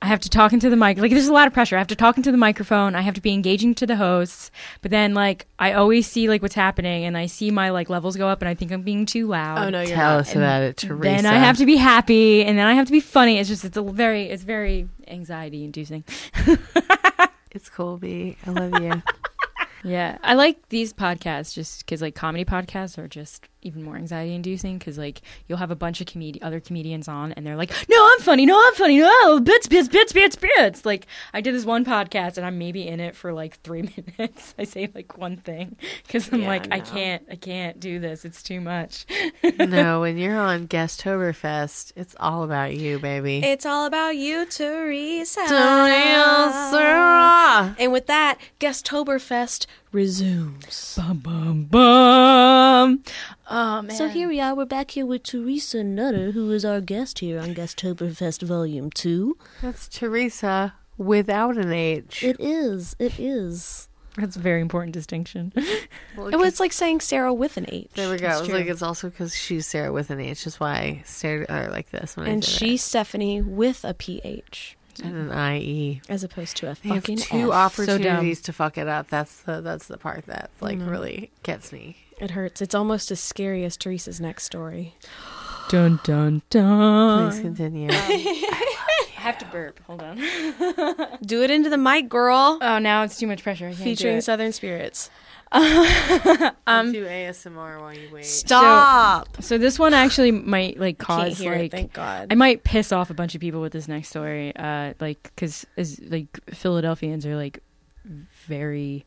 [0.05, 0.99] I have to talk into the mic.
[0.99, 1.77] Like there's a lot of pressure.
[1.77, 2.95] I have to talk into the microphone.
[2.95, 4.51] I have to be engaging to the hosts.
[4.83, 8.15] But then like I always see like what's happening and I see my like levels
[8.17, 9.59] go up and I think I'm being too loud.
[9.59, 10.21] Oh no, you're Tell not.
[10.21, 11.03] us about it, Teresa.
[11.03, 13.39] Then I have to be happy and then I have to be funny.
[13.39, 16.05] It's just it's a very it's very anxiety inducing.
[17.55, 18.37] It's cool, B.
[18.47, 19.03] I love you.
[19.87, 24.35] Yeah, I like these podcasts just because like comedy podcasts are just even more anxiety
[24.35, 27.71] inducing because like you'll have a bunch of comedi- other comedians on and they're like,
[27.89, 30.85] no, I'm funny, no, I'm funny, no, bits, bits, bits, bits, bits.
[30.85, 33.83] Like I did this one podcast and I'm maybe in it for like three
[34.19, 34.55] minutes.
[34.59, 38.25] I say like one thing because I'm Yeah, like, I can't, I can't do this.
[38.25, 39.07] It's too much.
[39.59, 43.43] no, when you're on Guesttoberfest, it's all about you, baby.
[43.45, 45.41] It's all about you, Teresa.
[45.47, 47.75] Teresa.
[47.79, 50.95] And with that, Guesttoberfest resumes.
[50.97, 53.03] Bum bum bum.
[53.49, 53.91] Oh man.
[53.91, 54.55] So here we are.
[54.55, 59.39] We're back here with Teresa Nutter, who is our guest here on Guesttoberfest Volume 2.
[59.63, 62.25] That's Teresa without an H.
[62.25, 62.97] It is.
[62.99, 63.89] It is.
[64.17, 65.53] That's a very important distinction.
[66.17, 67.91] Well, oh, It was like saying Sarah with an H.
[67.95, 68.29] there we go.
[68.29, 70.45] It's It's like it's also because she's Sarah with an H.
[70.45, 73.85] That's why I stared at her like this when I and did she's Stephanie with
[73.85, 74.84] a PH it.
[75.01, 76.01] And an IE.
[76.09, 77.79] as opposed to a They have fucking two F.
[77.79, 79.09] opportunities to fuck it up.
[79.09, 80.89] That's the that's the part that like mm-hmm.
[80.89, 81.97] really gets me.
[82.21, 82.63] It hurts.
[82.63, 84.95] It's almost as scary as Teresa's next story.
[85.69, 87.31] dun dun dun.
[87.31, 87.91] Please continue.
[89.15, 89.81] Um, I have to burp.
[89.87, 90.19] Hold on.
[91.25, 92.59] Do it into the mic, girl.
[92.61, 93.65] Oh, now it's too much pressure.
[93.67, 94.23] I can't do Featuring it.
[94.23, 95.09] Southern Spirits.
[96.67, 98.25] um, do ASMR while you wait.
[98.25, 99.43] Stop.
[99.43, 102.29] So this one actually might like Can't cause hear it, like thank God.
[102.31, 105.67] I might piss off a bunch of people with this next story, uh, like because
[105.77, 107.61] as like Philadelphians are like
[108.47, 109.05] very,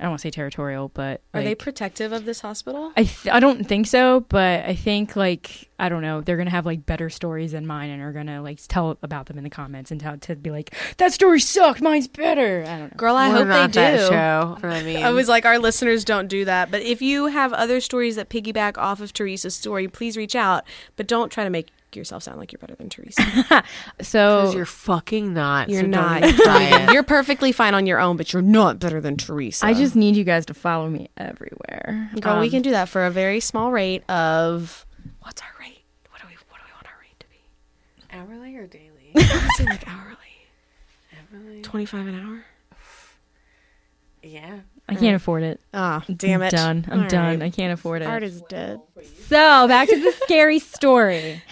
[0.00, 2.92] I don't want to say territorial, but Are they protective of this hospital?
[2.96, 6.50] I th- I don't think so, but I think like I don't know they're gonna
[6.50, 9.50] have like better stories than mine and are gonna like tell about them in the
[9.50, 12.62] comments and tell to be like that story sucked, mine's better.
[12.64, 12.96] I don't know.
[12.96, 14.06] Girl, I We're hope not they that do.
[14.06, 14.58] show.
[14.68, 16.70] I mean, I was like, our listeners don't do that.
[16.70, 20.62] But if you have other stories that piggyback off of Teresa's story, please reach out.
[20.94, 23.64] But don't try to make yourself sound like you're better than Teresa.
[24.00, 25.68] So you're fucking not.
[25.68, 26.22] You're so don't not.
[26.24, 26.92] even try it.
[26.92, 29.66] you're perfectly fine on your own, but you're not better than Teresa.
[29.66, 32.10] I just need you guys to follow me everywhere.
[32.20, 34.86] girl, we Um, can do that for a very small rate of
[35.22, 35.82] what's our rate?
[36.10, 38.16] What do we what do we want our rate to be?
[38.16, 39.12] hourly or daily.
[39.16, 40.16] I'd say like hourly,
[41.32, 41.62] hourly.
[41.62, 42.44] twenty five an hour.
[44.22, 44.60] Yeah.
[44.88, 45.60] I can't afford it.
[45.74, 46.46] Ah, damn it!
[46.54, 46.86] I'm done.
[46.90, 47.24] I'm All done.
[47.40, 47.42] right.
[47.42, 48.06] I can't afford it.
[48.06, 48.80] Art is dead.
[49.28, 51.42] So back to the scary story.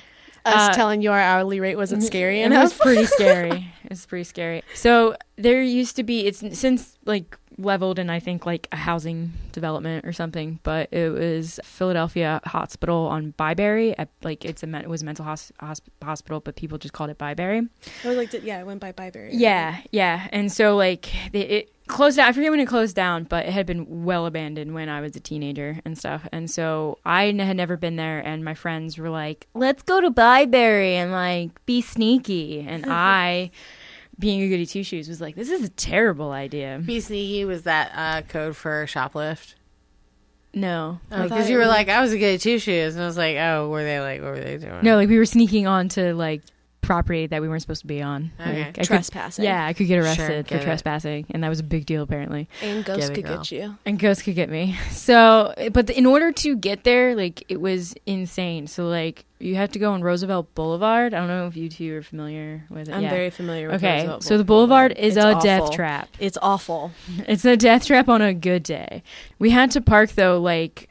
[0.47, 3.73] Us Uh, telling you our hourly rate wasn't scary and It was pretty scary.
[3.91, 4.63] It's pretty scary.
[4.75, 9.33] So there used to be it's since like leveled in I think like a housing
[9.53, 13.95] development or something, but it was Philadelphia Hospital on Byberry.
[13.97, 17.11] At, like it's a it was a mental hos- hosp- hospital, but people just called
[17.11, 17.69] it Byberry.
[18.05, 19.31] I was like, yeah, it went by Byberry.
[19.33, 20.29] Yeah, yeah.
[20.33, 22.29] And so like they, it closed down.
[22.29, 25.15] I forget when it closed down, but it had been well abandoned when I was
[25.17, 26.27] a teenager and stuff.
[26.33, 30.01] And so I n- had never been there, and my friends were like, "Let's go
[30.01, 33.51] to Byberry and like be sneaky." And I,
[34.19, 37.63] being a goody two shoes, was like, "This is a terrible idea." Be sneaky was
[37.63, 39.55] that uh, code for shoplift?
[40.55, 43.19] No, like, Because you were like, I was a good two shoes, and I was
[43.19, 44.79] like, oh, were they like, what were they doing?
[44.83, 46.41] no, like we were sneaking onto like
[46.87, 48.33] property that we weren't supposed to be on.
[48.41, 48.51] Okay.
[48.59, 49.45] Like, I could- Trespassing.
[49.45, 50.65] yeah, I could get Sure, arrested get for it.
[50.65, 52.49] trespassing, and that was a big deal apparently.
[52.63, 53.37] and ghosts Get could girl.
[53.39, 53.77] get you.
[53.85, 54.77] and ghosts could get me.
[54.91, 58.67] So, but in order to get there, like it was insane.
[58.67, 61.13] So, like you have to go on Roosevelt Boulevard.
[61.13, 62.95] I don't know if you two are familiar with it.
[62.95, 63.11] I'm Yeah.
[63.11, 63.97] very familiar with okay.
[63.99, 65.41] Roosevelt So the boulevard is It's a awful.
[65.43, 66.09] death trap.
[66.19, 66.93] It's awful.
[67.29, 69.03] It's a death trap on a good day.
[69.39, 70.89] We had to park though, like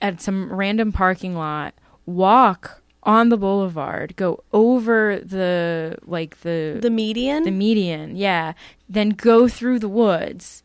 [0.00, 1.74] at some random parking lot,
[2.06, 7.44] walk on the boulevard, go over the like the The median.
[7.44, 8.52] the median, yeah,
[8.88, 10.62] then go through the woods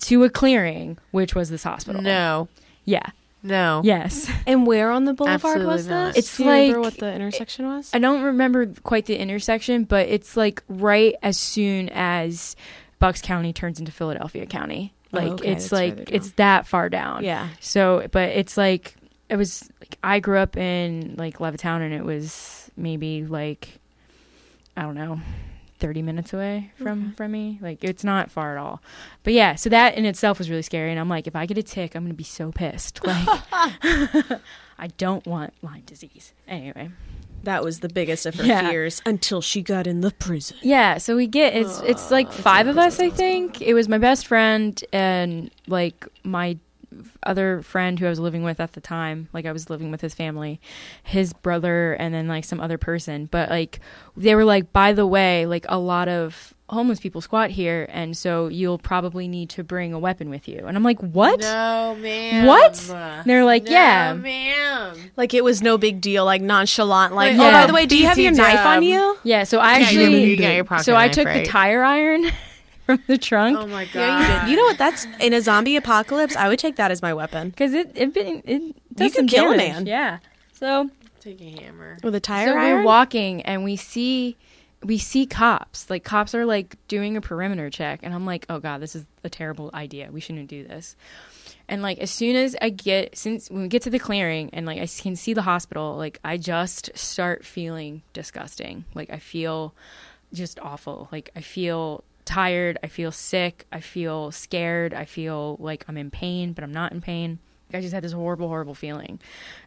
[0.00, 2.02] to a clearing, which was this hospital.
[2.02, 2.48] No,
[2.84, 3.06] Yeah.
[3.42, 3.80] no.
[3.84, 4.30] Yes.
[4.46, 6.14] and where on the boulevard Absolutely was not.
[6.14, 6.18] this?
[6.24, 7.90] It's Do you remember like- what the intersection was.
[7.94, 12.56] I don't remember quite the intersection, but it's like right as soon as
[12.98, 14.92] Bucks County turns into Philadelphia County.
[15.12, 17.24] Oh, Like okay, it's that's like it's that far down.
[17.24, 17.48] yeah.
[17.60, 18.94] So, but it's like
[19.30, 23.78] it was like I grew up in like Levittown, and it was maybe like
[24.76, 25.20] I don't know,
[25.78, 27.58] thirty minutes away from from me.
[27.62, 28.82] Like it's not far at all.
[29.22, 31.56] But yeah, so that in itself was really scary, and I'm like, if I get
[31.58, 33.00] a tick, I'm gonna be so pissed.
[33.06, 33.28] Like
[34.78, 36.32] I don't want Lyme disease.
[36.48, 36.88] Anyway,
[37.44, 38.70] That was the biggest of her Yeah.
[38.70, 40.56] fears until she got in the prison.
[40.62, 40.96] yeah.
[40.98, 42.98] So we get it's it's like five of us.
[42.98, 46.56] I think it was my best friend and like my
[47.22, 50.00] other friend who I was living with at the time, like I was living with
[50.00, 50.60] his family,
[51.02, 53.26] his brother, and then like some other person.
[53.30, 53.80] But like
[54.16, 58.16] they were like, by the way, like a lot of homeless people squat here, and
[58.16, 60.64] so you'll probably need to bring a weapon with you.
[60.66, 61.40] And I'm like, what?
[61.40, 62.46] No, ma'am.
[62.46, 62.74] What?
[63.26, 64.12] They're like, no, yeah.
[64.14, 64.96] ma'am.
[65.16, 67.14] Like it was no big deal, like nonchalant.
[67.14, 67.62] Like, Like, oh, yeah.
[67.62, 69.16] by the way, do you have your knife on you?
[69.24, 69.44] Yeah.
[69.44, 71.44] So I Yeah, actually, you- you got your pocket so I took right?
[71.44, 72.24] the tire iron
[72.96, 73.56] from the trunk.
[73.58, 73.94] Oh my god.
[73.94, 74.50] Yeah, you.
[74.52, 74.78] You know what?
[74.78, 76.36] That's in a zombie apocalypse.
[76.36, 79.26] I would take that as my weapon because it it been it does You some
[79.26, 79.86] could kill a man.
[79.86, 80.18] Yeah.
[80.52, 81.98] So Take a hammer.
[82.02, 82.78] with a tire so iron.
[82.78, 84.36] we're walking and we see
[84.82, 85.90] we see cops.
[85.90, 89.04] Like cops are like doing a perimeter check, and I'm like, oh god, this is
[89.24, 90.08] a terrible idea.
[90.10, 90.96] We shouldn't do this.
[91.68, 94.66] And like as soon as I get since when we get to the clearing and
[94.66, 98.84] like I can see the hospital, like I just start feeling disgusting.
[98.94, 99.74] Like I feel
[100.32, 101.08] just awful.
[101.12, 106.10] Like I feel tired, I feel sick, I feel scared, I feel like I'm in
[106.10, 107.40] pain, but I'm not in pain.
[107.72, 109.18] I just had this horrible, horrible feeling.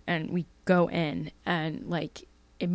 [0.08, 2.26] And we go in and like
[2.60, 2.70] it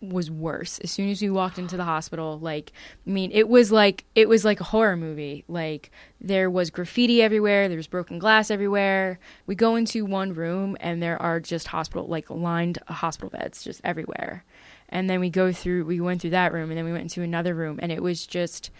[0.00, 0.78] was worse.
[0.78, 2.72] As soon as we walked into the hospital, like
[3.04, 5.44] I mean, it was like it was like a horror movie.
[5.48, 9.18] Like there was graffiti everywhere, there was broken glass everywhere.
[9.46, 13.64] We go into one room and there are just hospital like lined uh, hospital beds
[13.64, 14.44] just everywhere.
[14.88, 17.22] And then we go through we went through that room and then we went into
[17.22, 18.70] another room and it was just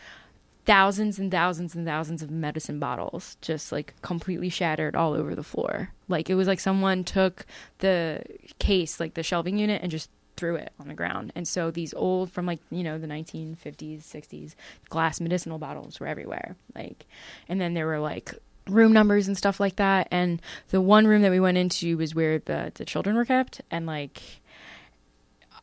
[0.64, 5.42] thousands and thousands and thousands of medicine bottles just like completely shattered all over the
[5.42, 5.90] floor.
[6.08, 7.46] Like it was like someone took
[7.78, 8.22] the
[8.58, 11.32] case, like the shelving unit, and just threw it on the ground.
[11.34, 14.54] And so these old from like, you know, the 1950s, 60s
[14.88, 16.56] glass medicinal bottles were everywhere.
[16.74, 17.06] Like
[17.48, 18.34] and then there were like
[18.68, 22.14] room numbers and stuff like that and the one room that we went into was
[22.14, 24.22] where the the children were kept and like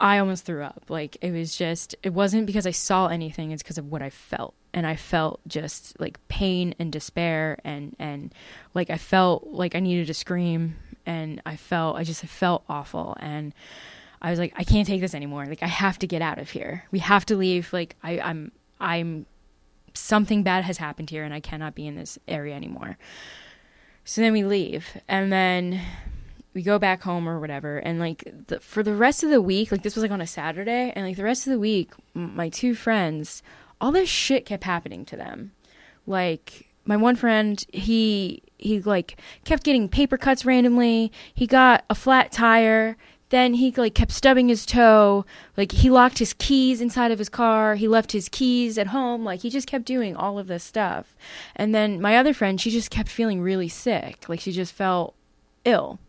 [0.01, 0.83] I almost threw up.
[0.89, 4.09] Like it was just it wasn't because I saw anything, it's because of what I
[4.09, 4.53] felt.
[4.73, 8.33] And I felt just like pain and despair and and
[8.73, 13.17] like I felt like I needed to scream and I felt I just felt awful
[13.19, 13.53] and
[14.21, 15.45] I was like I can't take this anymore.
[15.45, 16.85] Like I have to get out of here.
[16.91, 17.73] We have to leave.
[17.73, 19.25] Like I I'm I'm
[19.93, 22.97] something bad has happened here and I cannot be in this area anymore.
[24.05, 25.81] So then we leave and then
[26.53, 29.71] we go back home or whatever and like the, for the rest of the week
[29.71, 32.49] like this was like on a saturday and like the rest of the week my
[32.49, 33.43] two friends
[33.81, 35.51] all this shit kept happening to them.
[36.05, 41.11] Like my one friend he he like kept getting paper cuts randomly.
[41.33, 42.97] He got a flat tire.
[43.29, 45.23] Then he like kept stubbing his toe.
[45.55, 47.75] Like he locked his keys inside of his car.
[47.75, 49.23] He left his keys at home.
[49.23, 51.15] Like he just kept doing all of this stuff.
[51.55, 54.27] And then my other friend she just kept feeling really sick.
[54.27, 55.13] Like she just felt
[55.63, 55.99] ill.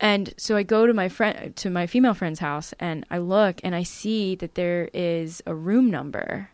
[0.00, 3.60] And so I go to my friend to my female friend's house and I look
[3.64, 6.50] and I see that there is a room number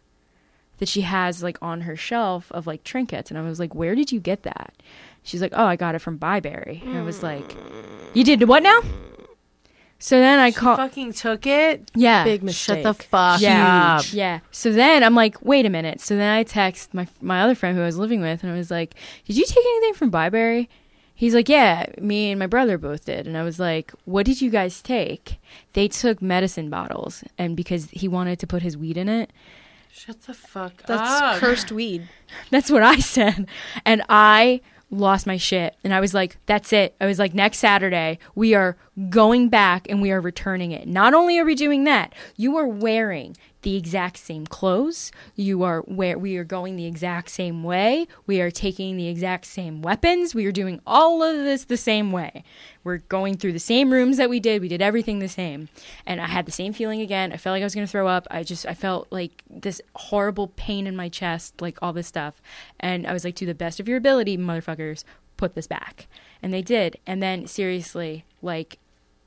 [0.80, 3.94] that she has like on her shelf of like trinkets and I was like, "Where
[3.94, 4.74] did you get that?"
[5.22, 7.54] She's like, "Oh, I got it from Byberry." And I was like,
[8.14, 8.80] "You did what now?"
[10.02, 11.90] So then I call Fucking took it.
[11.94, 12.24] Yeah.
[12.24, 12.82] Big Shut mistake.
[12.84, 13.98] the fuck yeah.
[13.98, 14.12] up.
[14.12, 14.40] Yeah.
[14.50, 16.00] So then I'm like, wait a minute.
[16.00, 18.56] So then I text my my other friend who I was living with, and I
[18.56, 18.94] was like,
[19.26, 20.68] "Did you take anything from Byberry?"
[21.14, 24.40] He's like, "Yeah, me and my brother both did." And I was like, "What did
[24.40, 25.38] you guys take?"
[25.74, 29.30] They took medicine bottles, and because he wanted to put his weed in it,
[29.92, 31.20] Shut the fuck That's up.
[31.20, 32.08] That's cursed weed.
[32.50, 33.46] That's what I said.
[33.84, 35.76] And I lost my shit.
[35.84, 36.94] And I was like, that's it.
[37.00, 38.76] I was like, next Saturday, we are
[39.08, 40.88] going back and we are returning it.
[40.88, 45.12] Not only are we doing that, you are wearing the exact same clothes.
[45.34, 48.06] You are where we are going the exact same way.
[48.26, 50.34] We are taking the exact same weapons.
[50.34, 52.42] We are doing all of this the same way.
[52.82, 54.62] We're going through the same rooms that we did.
[54.62, 55.68] We did everything the same.
[56.06, 57.32] And I had the same feeling again.
[57.32, 58.26] I felt like I was going to throw up.
[58.30, 62.40] I just I felt like this horrible pain in my chest, like all this stuff.
[62.78, 65.04] And I was like to the best of your ability, motherfuckers,
[65.36, 66.06] put this back.
[66.42, 66.98] And they did.
[67.06, 68.78] And then seriously, like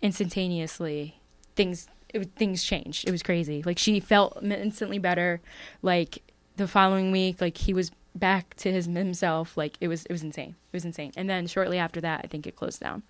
[0.02, 1.20] instantaneously
[1.56, 3.08] things it, things changed.
[3.08, 3.64] It was crazy.
[3.66, 5.42] Like she felt instantly better.
[5.82, 6.22] Like
[6.58, 9.58] the following week, like he was back to his himself.
[9.58, 10.56] Like it was it was insane.
[10.72, 11.12] It was insane.
[11.18, 13.04] And then shortly after that, I think it closed down.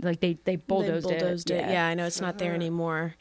[0.00, 1.60] Like they they bulldozed, they bulldozed it.
[1.66, 1.72] Yeah.
[1.72, 1.86] Yeah.
[1.88, 3.14] I know it's not there anymore.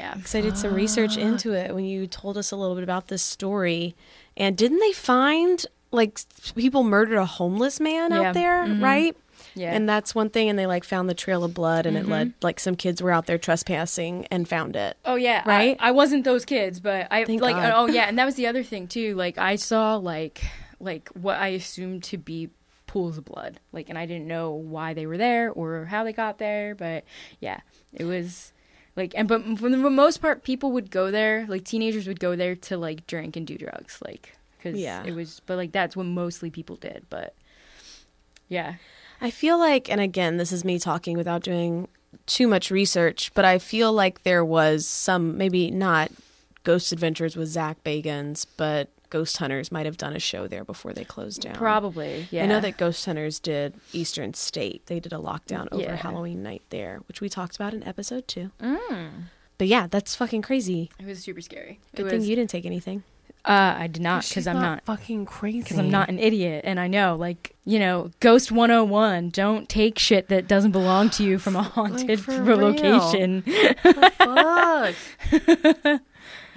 [0.00, 0.14] yeah.
[0.14, 3.08] Because I did some research into it when you told us a little bit about
[3.08, 3.94] this story.
[4.36, 6.18] And didn't they find like
[6.54, 8.20] people murdered a homeless man Yeah.
[8.22, 8.82] out there, Mhm.
[8.82, 9.16] right?
[9.56, 9.72] Yeah.
[9.72, 10.50] And that's one thing.
[10.50, 12.12] And they like found the trail of blood, and it mm-hmm.
[12.12, 14.96] led like some kids were out there trespassing and found it.
[15.04, 15.76] Oh yeah, I- Right?
[15.80, 17.56] I, wasn't those kids, but I Thank like.
[17.56, 17.72] God.
[17.74, 19.14] Oh yeah, and that was the other thing too.
[19.14, 20.44] Like I saw like
[20.78, 22.50] like what I assumed to be
[22.86, 23.60] pools of blood.
[23.72, 26.74] Like, and I didn't know why they were there or how they got there.
[26.74, 27.04] But
[27.40, 27.60] yeah,
[27.92, 28.52] it was
[28.94, 31.46] like and but for the most part, people would go there.
[31.48, 33.98] Like teenagers would go there to like drink and do drugs.
[34.04, 35.02] Like because Yeah.
[35.04, 35.40] it was.
[35.46, 37.06] But like that's what mostly people did.
[37.08, 37.34] But
[38.48, 38.74] yeah,
[39.20, 41.88] I feel like, and again, this is me talking without doing
[42.26, 46.10] too much research, but I feel like there was some, maybe not
[46.64, 50.92] Ghost Adventures with Zak Bagans, but Ghost Hunters might have done a show there before
[50.92, 51.54] they closed down.
[51.54, 52.26] probably.
[52.30, 54.86] Yeah, I know that Ghost Hunters did Eastern State.
[54.86, 55.96] They did a lockdown over Yeah.
[55.96, 58.50] Halloween night there, which we talked about in episode two.
[58.60, 59.10] Mm.
[59.58, 60.90] But yeah, that's fucking crazy.
[60.98, 61.78] It was super scary.
[61.92, 63.04] It Good thing was- you didn't take anything.
[63.46, 65.60] Uh, I did not because I'm not fucking crazy.
[65.60, 69.30] because I'm not an idiot, and I know, like, you know, Ghost 101.
[69.30, 72.56] Don't take shit that doesn't belong to you from a haunted for real.
[72.58, 73.42] location.
[73.82, 74.94] Fuck.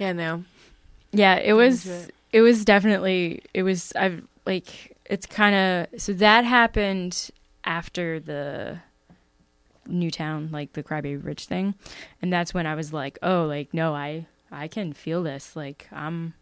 [0.00, 0.44] yeah, no.
[1.12, 1.86] Yeah, it was.
[1.86, 2.14] it.
[2.32, 3.42] It was definitely.
[3.54, 3.92] It was.
[3.94, 4.96] I've like.
[5.04, 5.54] It's kind
[5.92, 6.00] of.
[6.00, 7.30] So that happened
[7.64, 8.78] after the
[9.86, 11.74] Newtown, like the Crybaby Rich thing,
[12.22, 15.54] and that's when I was like, oh, like no, I I can feel this.
[15.54, 16.34] Like I'm.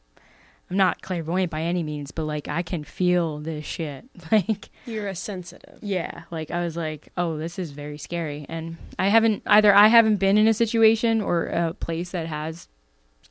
[0.71, 4.05] I'm not clairvoyant by any means, but like I can feel this shit.
[4.31, 5.79] Like You're a sensitive.
[5.81, 8.45] Yeah, like I was like, oh, this is very scary.
[8.49, 12.69] And I haven't either I haven't been in a situation or a place that has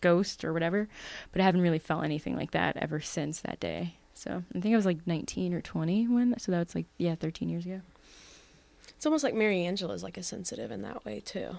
[0.01, 0.87] ghosts or whatever,
[1.31, 3.95] but I haven't really felt anything like that ever since that day.
[4.15, 7.49] So I think I was like 19 or 20 when, so that's like yeah, 13
[7.49, 7.81] years ago.
[8.95, 11.57] It's almost like Mary Angela is like a sensitive in that way too.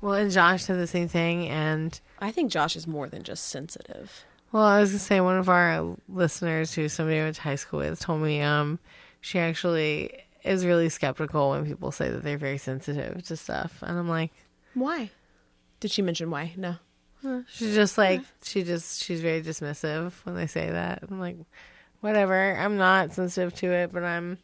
[0.00, 3.48] Well, and Josh said the same thing, and I think Josh is more than just
[3.48, 4.24] sensitive.
[4.52, 7.54] Well, I was gonna say one of our listeners who somebody I went to high
[7.56, 8.78] school with told me um
[9.20, 13.98] she actually is really skeptical when people say that they're very sensitive to stuff, and
[13.98, 14.32] I'm like,
[14.74, 15.10] Why?
[15.80, 16.52] Did she mention why?
[16.56, 16.76] No.
[17.48, 21.04] she's just like she just she's very dismissive when they say that.
[21.08, 21.36] I'm like,
[22.00, 22.56] whatever.
[22.56, 24.38] I'm not sensitive to it, but I'm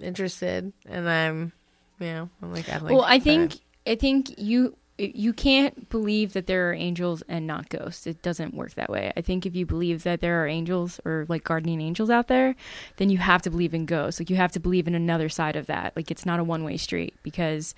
[0.00, 1.52] interested, and I'm,
[2.00, 2.92] you know, I'm like, I like.
[2.92, 3.24] well, I that.
[3.24, 8.06] think I think you you can't believe that there are angels and not ghosts.
[8.06, 9.12] It doesn't work that way.
[9.16, 12.54] I think if you believe that there are angels or like guardian angels out there,
[12.96, 14.20] then you have to believe in ghosts.
[14.20, 15.96] Like you have to believe in another side of that.
[15.96, 17.74] Like it's not a one way street because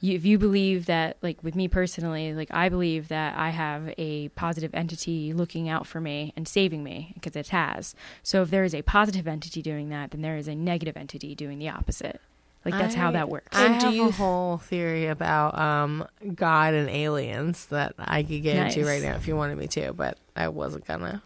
[0.00, 3.92] you, if you believe that, like with me personally, like I believe that I have
[3.98, 7.94] a positive entity looking out for me and saving me because it has.
[8.22, 11.34] So if there is a positive entity doing that, then there is a negative entity
[11.34, 12.22] doing the opposite.
[12.64, 13.56] Like that's how that works.
[13.56, 18.22] I And do have you a whole theory about um God and aliens that I
[18.22, 21.22] could get into right now if you wanted me to, but I wasn't gonna.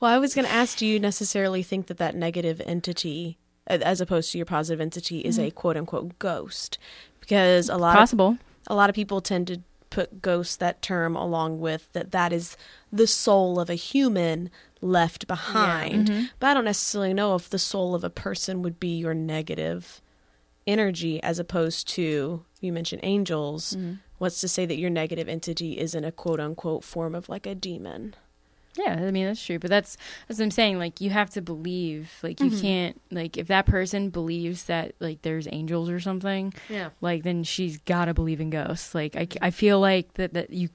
[0.00, 4.00] Well, I was going to ask do you necessarily think that that negative entity, as
[4.00, 6.78] opposed to your positive entity, is a quote unquote ghost?
[7.20, 8.38] Because a lot of Possible.
[8.66, 12.56] a lot of people tend to put ghost that term along with that that is
[12.92, 17.94] the soul of a human left behind but i don't necessarily know if the soul
[17.94, 20.00] of a person would be your negative
[20.66, 23.94] energy as opposed to you mentioned angels mm-hmm.
[24.18, 27.54] what's to say that your negative entity isn't a quote unquote form of like a
[27.54, 28.14] demon
[28.76, 30.78] Yeah, I mean that's true, but that's that's what I'm saying.
[30.78, 32.10] Like you have to believe.
[32.22, 32.60] Like you mm-hmm.
[32.60, 36.88] can't like if that person believes that like there's angels or something, Yeah.
[37.02, 38.94] like then she's got to believe in ghosts.
[38.94, 40.70] Like I, I feel like that that you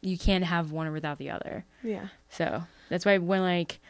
[0.00, 1.64] you can't have one without the other.
[1.82, 3.80] yeah So that's why when like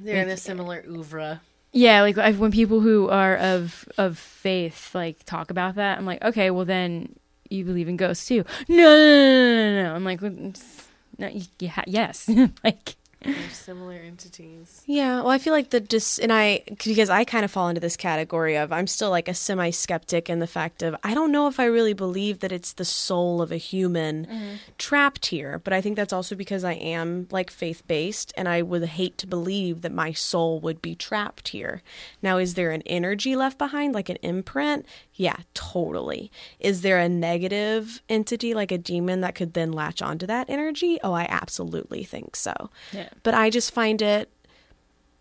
[0.00, 1.40] They're in a similar oeuvre.
[1.76, 6.06] Yeah, like I, when people who are of of faith like talk about that, I'm
[6.06, 7.14] like, okay, well then
[7.50, 8.44] you believe in ghosts too.
[8.66, 9.94] No, no, no, no, no.
[9.94, 12.30] I'm like, no, you, yes,
[12.64, 14.82] like They're similar entities.
[14.86, 17.80] Yeah, well, I feel like the dis and I because I kind of fall into
[17.80, 21.32] this category of I'm still like a semi skeptic in the fact of I don't
[21.32, 24.54] know if I really believe that it's the soul of a human mm-hmm.
[24.78, 28.62] trapped here, but I think that's also because I am like faith based and I
[28.62, 31.82] would hate to believe that my soul would be trapped here.
[32.22, 34.86] Now, is there an energy left behind, like an imprint?
[35.18, 36.30] Yeah, totally.
[36.60, 40.98] Is there a negative entity like a demon that could then latch onto that energy?
[41.02, 43.08] Oh, I absolutely think so Yeah.
[43.22, 44.28] but I just find it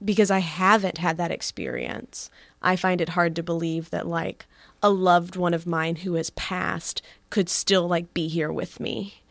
[0.03, 2.29] because I haven't had that experience,
[2.61, 4.45] I find it hard to believe that like
[4.83, 9.21] a loved one of mine who has passed could still like be here with me.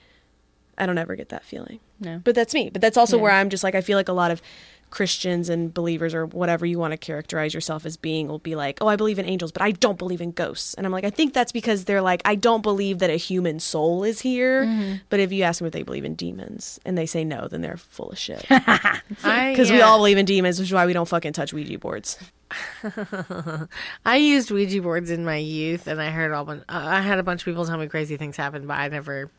[0.78, 1.78] I don't ever get that feeling.
[2.00, 2.20] No.
[2.24, 2.70] But that's me.
[2.70, 3.22] But that's also Yeah.
[3.24, 4.40] where I'm just like I feel like a lot of
[4.94, 8.78] Christians and believers or whatever you want to characterize yourself as being will be like,
[8.80, 11.10] "Oh, I believe in angels, but I don't believe in ghosts." And I'm like, I
[11.10, 14.64] think that's because they're like, I don't believe that a human soul is here.
[14.64, 14.94] Mm-hmm.
[15.10, 17.60] But if you ask them if they believe in demons and they say no, then
[17.60, 18.46] they're full of shit.
[19.22, 22.18] Because we all believe in demons, which is why we don't fucking touch Ouija boards.
[24.04, 26.44] I used Ouija boards in my youth, and I heard all.
[26.44, 28.88] bun- uh, I had a bunch of people tell me crazy things happened, but I
[28.88, 29.30] never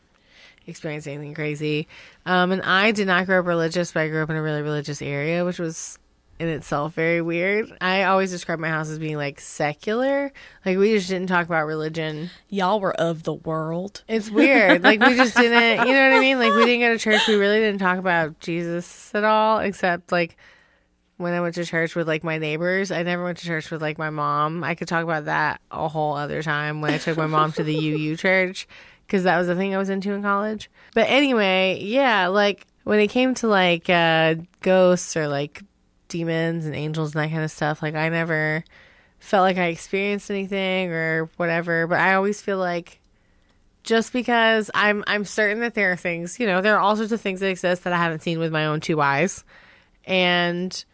[0.66, 1.88] experienced anything crazy.
[2.24, 4.62] Um, and I did not grow up religious, but I grew up in a really
[4.62, 5.98] religious area, which was
[6.38, 7.72] in itself very weird.
[7.80, 10.32] I always describe my house as being like secular.
[10.64, 12.30] Like we just didn't talk about religion.
[12.48, 14.02] Y'all were of the world.
[14.08, 14.82] It's weird.
[14.82, 15.86] like we just didn't.
[15.86, 16.38] You know what I mean?
[16.38, 17.26] Like we didn't go to church.
[17.26, 20.36] We really didn't talk about Jesus at all, except like
[21.16, 22.90] when I went to church with like my neighbors.
[22.90, 24.62] I never went to church with like my mom.
[24.62, 27.64] I could talk about that a whole other time when I took my mom to
[27.64, 28.68] the UU church
[29.06, 30.70] because that was the thing I was into in college.
[30.94, 35.62] But anyway, yeah, like when it came to like uh ghosts or like
[36.08, 38.64] demons and angels and that kind of stuff, like I never
[39.18, 43.00] felt like I experienced anything or whatever, but I always feel like
[43.82, 47.12] just because I'm I'm certain that there are things, you know, there are all sorts
[47.12, 49.44] of things that exist that I haven't seen with my own two eyes.
[50.04, 50.84] And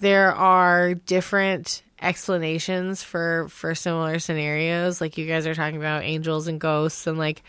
[0.00, 6.46] there are different explanations for for similar scenarios like you guys are talking about angels
[6.46, 7.42] and ghosts and like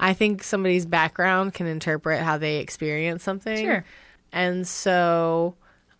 [0.00, 3.62] I think somebody's background can interpret how they experience something.
[3.62, 3.84] Sure.
[4.32, 5.56] And so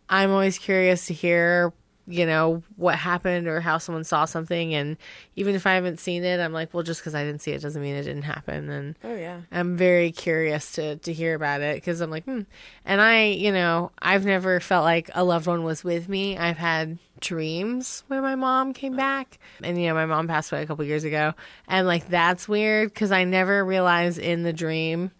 [0.09, 1.74] I'm always curious to hear,
[2.11, 4.74] you know, what happened or how someone saw something.
[4.74, 4.96] And
[5.36, 7.62] even if I haven't seen it, I'm like, well, just because I didn't see it
[7.62, 8.68] doesn't mean it didn't happen.
[8.68, 9.42] And Oh yeah.
[9.52, 12.42] I'm very curious to to hear about it because I'm like, hmm.
[12.84, 16.36] And I, you know, I've never felt like a loved one was with me.
[16.36, 20.62] I've had dreams where my mom came back, and you know, my mom passed away
[20.62, 21.34] a couple years ago,
[21.68, 25.11] and like that's weird because I never realized in the dream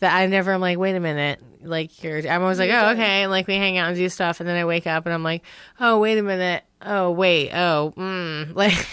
[0.00, 2.18] that I never am like, wait a minute, like you're.
[2.18, 4.56] I'm always like, oh, okay, and like we hang out and do stuff, and then
[4.56, 5.42] I wake up and I'm like,
[5.80, 8.86] oh, wait a minute, oh, wait, oh, mm, like,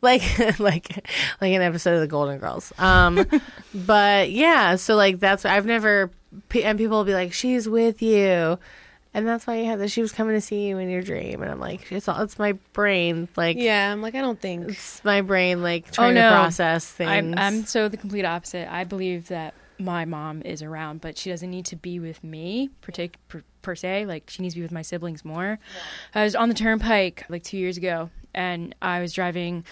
[0.00, 0.22] like,
[0.58, 1.08] like,
[1.40, 2.72] like an episode of The Golden Girls.
[2.78, 3.26] Um,
[3.74, 6.10] but yeah, so like that's I've never,
[6.62, 8.58] and people will be like, she's with you.
[9.14, 9.88] And that's why you had that.
[9.88, 12.38] She was coming to see you in your dream, and I'm like, it's all, it's
[12.38, 16.28] my brain, like, Yeah, I'm like I don't think it's my brain, like trying no.
[16.28, 17.10] to process things.
[17.10, 18.70] I'm, I'm so the complete opposite.
[18.70, 22.70] I believe that my mom is around, but she doesn't need to be with me
[22.82, 24.06] partic- per, per se.
[24.06, 25.58] Like she needs to be with my siblings more.
[26.14, 29.64] I was on the turnpike like two years ago, and I was driving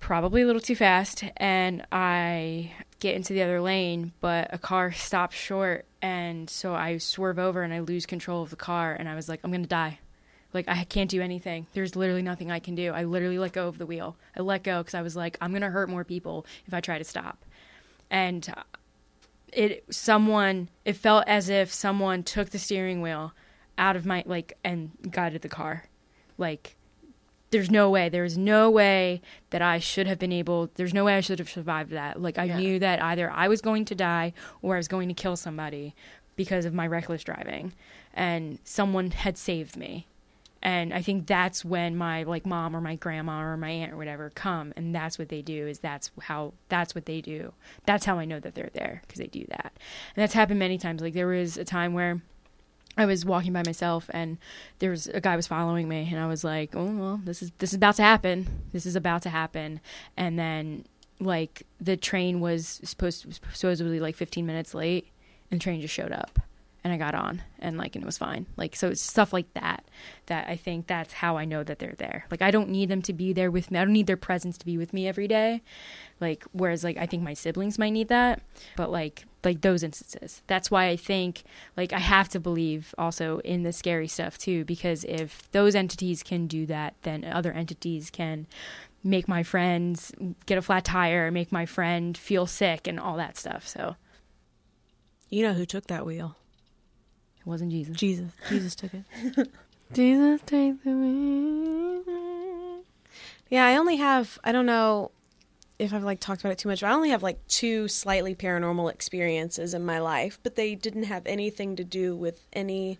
[0.00, 4.92] probably a little too fast, and I get into the other lane, but a car
[4.92, 9.08] stops short, and so I swerve over and I lose control of the car, and
[9.08, 9.98] I was like, I'm gonna die.
[10.52, 11.66] Like I can't do anything.
[11.72, 12.92] There's literally nothing I can do.
[12.92, 14.16] I literally let go of the wheel.
[14.36, 16.98] I let go because I was like, I'm gonna hurt more people if I try
[16.98, 17.42] to stop.
[18.10, 18.46] And
[19.52, 23.32] it someone it felt as if someone took the steering wheel
[23.78, 25.84] out of my like and guided the car.
[26.38, 26.76] Like
[27.50, 28.08] there's no way.
[28.08, 30.70] There's no way that I should have been able.
[30.74, 32.20] There's no way I should have survived that.
[32.20, 32.58] Like I Yeah.
[32.58, 34.32] knew that either I was going to die
[34.62, 35.94] or I was going to kill somebody
[36.34, 37.74] because of my reckless driving,
[38.14, 40.06] and someone had saved me.
[40.62, 43.96] And I think that's when my like mom or my grandma or my aunt or
[43.96, 45.66] whatever come, and that's what they do.
[45.66, 47.52] Is that's how that's what they do.
[47.84, 49.72] That's how I know that they're there because they do that.
[50.14, 51.02] And that's happened many times.
[51.02, 52.22] Like there was a time where
[52.96, 54.38] I was walking by myself and
[54.78, 57.50] there was a guy was following me and I was like, "Oh, well, this is
[57.58, 58.46] this is about to happen.
[58.72, 59.80] This is about to happen."
[60.16, 60.84] And then
[61.18, 65.08] like the train was supposed to, supposedly like 15 minutes late
[65.50, 66.40] and the train just showed up
[66.84, 68.46] and I got on and like and it was fine.
[68.56, 69.84] Like so it's stuff like that
[70.26, 72.26] that I think that's how I know that they're there.
[72.30, 73.78] Like I don't need them to be there with me.
[73.78, 75.62] I don't need their presence to be with me every day.
[76.20, 78.42] Like whereas like I think my siblings might need that,
[78.76, 80.42] but like like those instances.
[80.46, 81.44] That's why I think
[81.76, 86.22] like I have to believe also in the scary stuff too because if those entities
[86.22, 88.46] can do that, then other entities can
[89.04, 90.12] make my friends
[90.46, 93.66] get a flat tire, make my friend feel sick and all that stuff.
[93.66, 93.96] So
[95.28, 96.36] you know who took that wheel.
[97.42, 97.96] It wasn't Jesus.
[97.96, 98.30] Jesus.
[98.48, 99.04] Jesus took it.
[99.92, 102.84] Jesus take the wheel.
[103.50, 105.10] Yeah, I only have I don't know
[105.78, 108.34] if I've like talked about it too much, but I only have like two slightly
[108.36, 112.98] paranormal experiences in my life, but they didn't have anything to do with any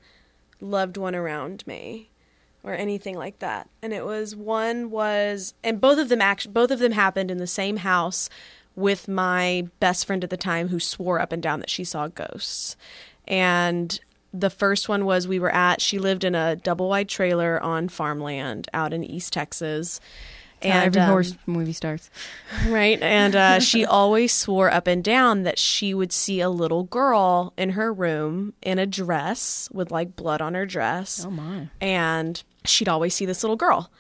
[0.61, 2.11] loved one around me
[2.65, 3.69] or anything like that.
[3.81, 7.39] And it was one was and both of them actually both of them happened in
[7.39, 8.29] the same house
[8.75, 12.09] with my best friend at the time who swore up and down that she saw
[12.09, 12.77] ghosts.
[13.29, 14.01] And
[14.35, 17.89] The first one was we were at, she lived in a double wide trailer on
[17.89, 20.01] farmland out in East Texas.
[20.63, 22.09] How every um, horse movie starts.
[22.69, 23.01] right?
[23.03, 27.53] And uh, she always swore up and down that she would see a little girl
[27.57, 31.25] in her room in a dress with like blood on her dress.
[31.27, 31.69] Oh my.
[31.81, 33.91] And she'd always see this little girl.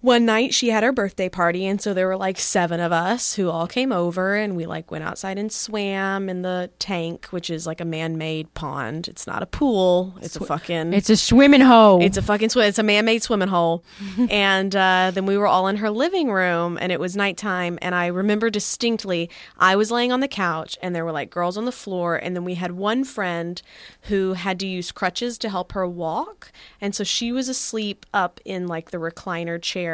[0.00, 3.34] One night she had her birthday party, and so there were like seven of us
[3.34, 7.50] who all came over, and we like went outside and swam in the tank, which
[7.50, 9.08] is like a man-made pond.
[9.08, 12.02] It's not a pool; it's a fucking It's a swimming hole.
[12.02, 12.66] it's a fucking swim.
[12.66, 13.82] It's a man-made swimming hole.
[14.30, 17.78] and uh, then we were all in her living room, and it was nighttime.
[17.82, 19.28] And I remember distinctly,
[19.58, 22.16] I was laying on the couch, and there were like girls on the floor.
[22.16, 23.60] And then we had one friend
[24.02, 28.40] who had to use crutches to help her walk, and so she was asleep up
[28.44, 29.87] in like the recliner chair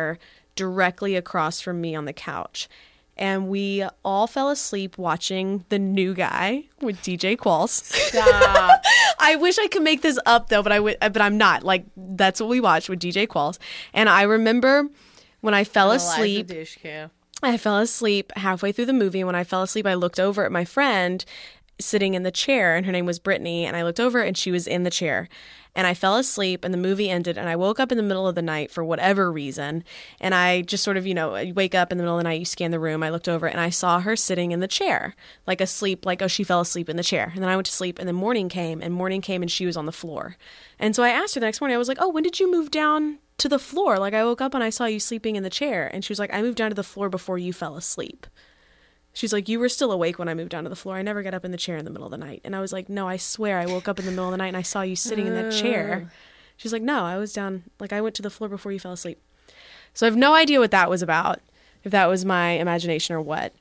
[0.57, 2.69] directly across from me on the couch.
[3.17, 7.93] And we all fell asleep watching the new guy with DJ Qualls.
[9.21, 11.63] I wish I could make this up though, but I would, but I'm not.
[11.63, 13.59] Like that's what we watched with DJ Qualls.
[13.93, 14.89] And I remember
[15.43, 16.49] when I fell asleep.
[17.43, 19.21] I fell asleep halfway through the movie.
[19.21, 21.25] And when I fell asleep, I looked over at my friend
[21.79, 23.65] sitting in the chair, and her name was Brittany.
[23.67, 25.29] And I looked over, and she was in the chair.
[25.77, 27.37] And I fell asleep, and the movie ended.
[27.37, 29.83] And I woke up in the middle of the night for whatever reason.
[30.21, 32.39] And I just sort of, you know, wake up in the middle of the night,
[32.39, 33.03] you scan the room.
[33.03, 35.17] I looked over, and I saw her sitting in the chair,
[35.47, 37.33] like asleep, like, oh, she fell asleep in the chair.
[37.35, 39.67] And then I went to sleep, and then morning came, and morning came, and she
[39.67, 40.37] was on the floor.
[40.79, 42.51] And so I asked her the next morning, I was like, oh, when did you
[42.51, 43.99] move down to the floor?
[43.99, 45.91] Like, I woke up and I saw you sleeping in the chair.
[45.93, 48.27] And she was like, I moved down to the floor before you fell asleep.
[49.15, 50.97] She's like, You were still awake when I moved down to the floor.
[50.97, 52.43] I never got up in the chair in the middle of the night.
[52.45, 54.37] And I was like, No, I swear I woke up in the middle of the
[54.37, 56.11] night and I saw you sitting in that chair.
[56.57, 58.93] She's like, No, I was down, like, I went to the floor before you fell
[58.93, 59.19] asleep.
[59.95, 61.41] So I have no idea what that was about,
[61.85, 63.55] if that was my imagination or what.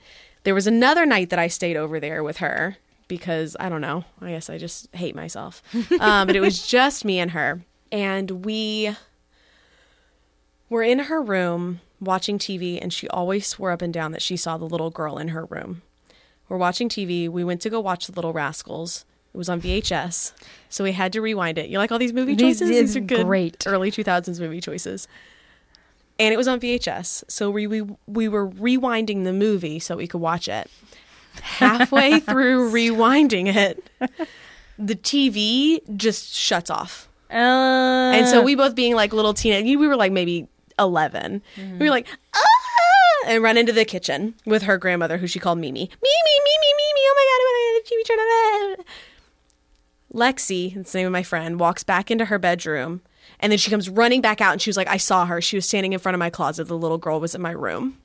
[0.43, 2.77] There was another night that I stayed over there with her
[3.07, 4.05] because I don't know.
[4.21, 5.61] I guess I just hate myself.
[5.99, 7.61] um, but it was just me and her.
[7.91, 8.95] And we
[10.69, 14.37] were in her room watching TV, and she always swore up and down that she
[14.37, 15.81] saw the little girl in her room.
[16.49, 17.29] We're watching TV.
[17.29, 19.05] We went to go watch The Little Rascals.
[19.33, 20.33] It was on VHS,
[20.69, 21.67] so we had to rewind it.
[21.69, 22.69] You like all these movie choices?
[22.69, 23.63] these These are good, great.
[23.65, 25.07] early two thousands movie choices.
[26.19, 30.05] And it was on VHS, so we we we were rewinding the movie so we
[30.05, 30.69] could watch it.
[31.41, 33.89] Halfway through rewinding it,
[34.77, 37.09] the TV just shuts off.
[37.31, 37.33] Uh,
[38.13, 40.47] And so we both being like little teenage, we were like maybe
[40.79, 41.41] 11.
[41.57, 42.39] We were like, ah,
[43.27, 45.81] and run into the kitchen with her grandmother, who she called Mimi.
[45.81, 47.01] Mimi, Mimi, Mimi.
[47.05, 48.85] Oh my God, I'm going to TV turn on.
[50.13, 53.01] Lexi, that's the name of my friend, walks back into her bedroom.
[53.39, 55.41] And then she comes running back out and she was like, I saw her.
[55.41, 56.65] She was standing in front of my closet.
[56.67, 57.97] The little girl was in my room.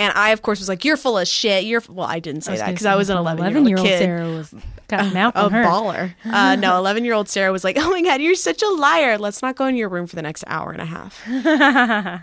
[0.00, 1.64] And I, of course, was like, You're full of shit.
[1.64, 3.98] You're, f-" well, I didn't say that because I was an 11 year old kid
[3.98, 4.54] Sarah was
[4.88, 5.62] got a mouth a her.
[5.62, 6.14] baller.
[6.24, 9.18] Uh, no, 11 year old Sarah was like, Oh my God, you're such a liar.
[9.18, 11.22] Let's not go in your room for the next hour and a half.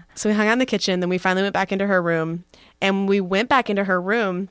[0.16, 1.02] so we hung out in the kitchen.
[1.02, 2.44] Then we finally went back into her room.
[2.82, 4.50] And we went back into her room.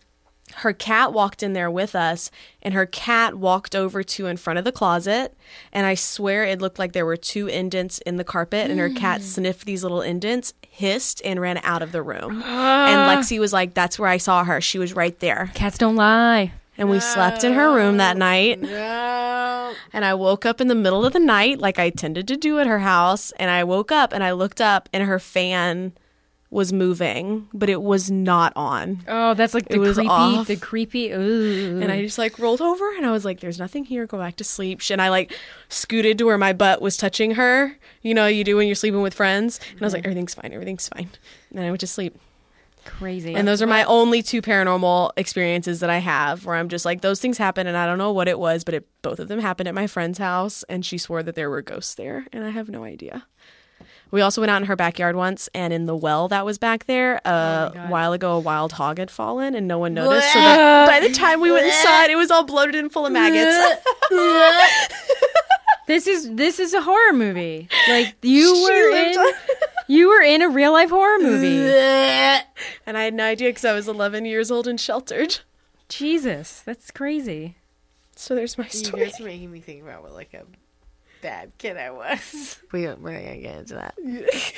[0.60, 2.30] Her cat walked in there with us,
[2.62, 5.36] and her cat walked over to in front of the closet.
[5.70, 8.88] And I swear it looked like there were two indents in the carpet, and her
[8.88, 9.26] cat hmm.
[9.26, 12.42] sniffed these little indents, hissed, and ran out of the room.
[12.42, 14.62] and Lexi was like, That's where I saw her.
[14.62, 15.50] She was right there.
[15.54, 16.52] Cats don't lie.
[16.78, 18.60] And we slept in her room that night.
[18.60, 19.74] No.
[19.92, 22.58] And I woke up in the middle of the night, like I tended to do
[22.58, 23.30] at her house.
[23.32, 25.92] And I woke up and I looked up, and her fan
[26.56, 29.04] was moving, but it was not on.
[29.06, 30.46] Oh, that's like the It was creepy, off.
[30.48, 31.12] the creepy.
[31.12, 31.80] Ooh.
[31.82, 34.06] And I just like rolled over and I was like, there's nothing here.
[34.06, 34.80] Go back to sleep.
[34.90, 35.36] And I like
[35.68, 37.76] scooted to where my butt was touching her.
[38.02, 39.60] You know, you do when you're sleeping with friends.
[39.72, 40.52] And I was like, everything's fine.
[40.52, 41.10] Everything's fine.
[41.50, 42.18] And I went to sleep.
[42.84, 43.34] crazy.
[43.34, 47.00] And those are my only two paranormal experiences that I have where I'm just like,
[47.00, 49.40] those things happen and I don't know what it was, but it both of them
[49.40, 52.50] happened at my friend's house and she swore that there were ghosts there and I
[52.50, 53.26] have no idea.
[54.12, 56.86] We also went out in her backyard once and in the well that was back
[56.86, 60.32] there, uh, a while ago a wild hog had fallen and no one noticed.
[60.32, 63.12] So that by the time we went inside, it was all bloated and full of
[63.12, 63.82] maggots.
[65.86, 67.68] this is this is a horror movie.
[67.88, 69.32] Like you She were in, on-
[69.88, 71.58] you were in a real life horror movie.
[72.86, 75.38] and I had no idea because I was 11 years old and sheltered.
[75.88, 77.56] Jesus, that's crazy.
[78.16, 79.04] So there's my You story.
[79.04, 80.42] guys are making me think about what like a
[81.22, 82.58] bad kid I was.
[82.72, 83.94] We we're not gonna get into that.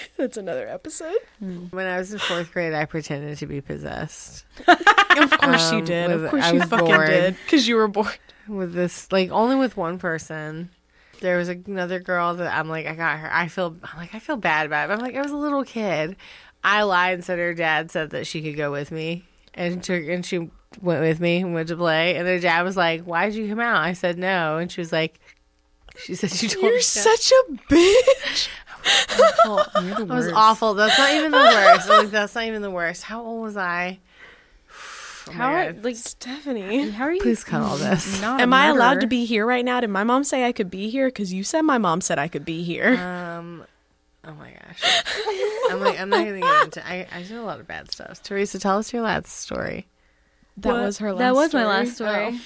[0.17, 1.19] That's another episode.
[1.41, 5.85] When I was in fourth grade, I pretended to be possessed Of course you Um,
[5.85, 6.11] did.
[6.11, 7.07] Of course I you was fucking bored.
[7.09, 7.37] did.
[7.45, 8.19] Because you were bored.
[8.49, 10.71] with this, like only with one person.
[11.21, 13.29] There was another girl that I'm like, I got her.
[13.33, 14.89] I feel I'm like I feel bad about it.
[14.89, 16.17] But I'm like, I was a little kid.
[16.63, 20.05] I lied and said her dad said that she could go with me, and took
[20.07, 20.51] and she
[20.81, 22.17] went with me and went to play.
[22.17, 24.81] And their dad was like, "Why did you come out?" I said no, and she
[24.81, 25.19] was like,
[26.05, 28.49] She said you told You're me such a bitch.
[28.85, 30.75] I was awful.
[30.75, 31.89] That's not even the worst.
[31.99, 33.03] Like, that's not even the worst.
[33.03, 33.99] How old was I?
[35.29, 36.89] Oh How are, like Stephanie.
[36.91, 37.21] how are you?
[37.21, 38.21] Please cut all this.
[38.23, 39.81] Not Am I allowed to be here right now?
[39.81, 41.09] Did my mom say I could be here?
[41.09, 42.97] Because you said my mom said I could be here.
[42.97, 43.65] Um.
[44.25, 45.03] Oh my gosh.
[45.71, 46.87] I'm like I'm not gonna get into.
[46.87, 48.23] I I did a lot of bad stuff.
[48.23, 49.87] Teresa, tell us your last story.
[50.59, 52.31] that was her last That was my last story.
[52.33, 52.41] Oh.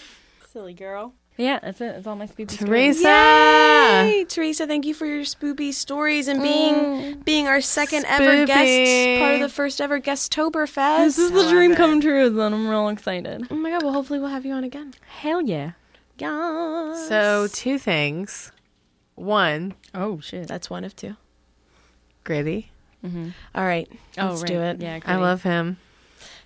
[0.52, 1.14] Silly girl.
[1.38, 1.94] Yeah, that's it.
[1.94, 3.08] That's all my spooky Teresa.
[3.08, 8.60] Hey, Teresa, thank you for your spoopy stories and being being our second ever guest,
[8.68, 9.18] Spoopy.
[9.18, 10.98] part of the first ever Guesttoberfest.
[11.04, 13.46] This is the dream come true, then I'm real excited.
[13.50, 14.92] oh my god, well hopefully we'll have you on again.
[15.06, 15.72] Hell yeah.
[16.18, 17.08] Yes.
[17.08, 18.52] So two things.
[19.14, 20.48] One, Oh shit.
[20.48, 21.16] that's one of two.
[22.24, 22.70] Gritty.
[23.04, 23.30] Mm-hmm.
[23.54, 24.48] All right, oh let's right.
[24.48, 24.80] do it.
[24.80, 25.78] Yeah, I love him.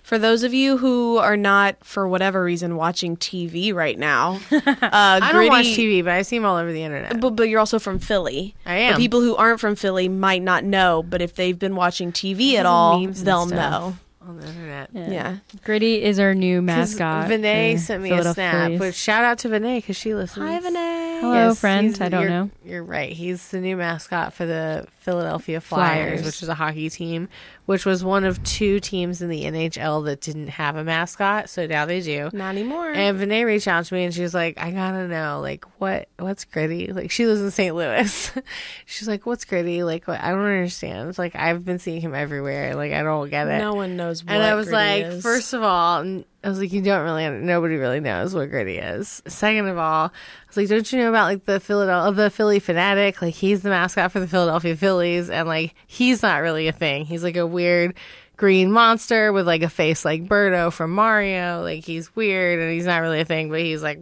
[0.07, 4.61] For those of you who are not, for whatever reason, watching TV right now, uh,
[4.81, 7.19] I don't watch Gritty- TV, but I see him all over the internet.
[7.19, 8.55] But, but you're also from Philly.
[8.65, 8.93] I am.
[8.93, 12.53] But people who aren't from Philly might not know, but if they've been watching TV
[12.53, 13.97] at all, they'll know.
[14.21, 14.89] on the internet.
[14.93, 15.37] Yeah.
[15.65, 17.29] Gritty is our new mascot.
[17.29, 18.53] Vinay sent me a snap.
[18.67, 18.79] Phillies.
[18.79, 20.45] Which shout out to Vinay because she listens.
[20.47, 21.19] Hi, Vinay.
[21.19, 21.97] Hello, Yes, friend.
[21.99, 22.49] I don't you're- know.
[22.63, 23.11] You're right.
[23.11, 26.25] He's the new mascot for the Philadelphia Flyers, Flyers.
[26.25, 27.27] which is a hockey team,
[27.67, 31.49] which was one of two teams in the NHL that didn't have a mascot.
[31.49, 32.29] So now they do.
[32.31, 32.89] Not anymore.
[32.89, 36.07] And Vinay reached out to me and she was like, I gotta know, like, what,
[36.17, 36.93] what's gritty?
[36.93, 37.75] Like, she lives in St.
[37.75, 38.31] Louis.
[38.85, 39.83] She's like, what's gritty?
[39.83, 40.21] Like, what?
[40.21, 41.09] I don't understand.
[41.09, 42.73] It's like, I've been seeing him everywhere.
[42.73, 43.57] Like, I don't get it.
[43.57, 45.21] no one knows what and I was like, is.
[45.21, 49.21] first of all, I was like, you don't really, nobody really knows what gritty is.
[49.27, 50.11] Second of all, I
[50.47, 53.21] was like, don't you know about like the Philadelphia, the Phillie Phanatic?
[53.21, 57.03] Like, he's the mascot for the Philadelphia Phillies, and like, he's not really a thing.
[57.03, 57.95] He's like a weird
[58.37, 61.63] green monster with like a face like Birdo from Mario.
[61.63, 64.01] Like, he's weird and he's not really a thing, but he's like,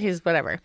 [0.00, 0.60] he's whatever.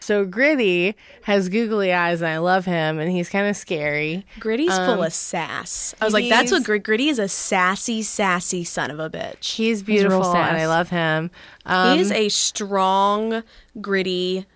[0.00, 4.24] So Gritty has googly eyes, and I love him, and he's kind of scary.
[4.40, 5.94] Gritty's full um, of sass.
[6.00, 9.52] I was like, that's what Grit- Gritty is a sassy, sassy son of a bitch.
[9.54, 10.56] He's real beautiful, and.
[10.56, 11.30] I love him.
[11.66, 13.42] Um, he is um, a strong,
[13.80, 14.46] gritty.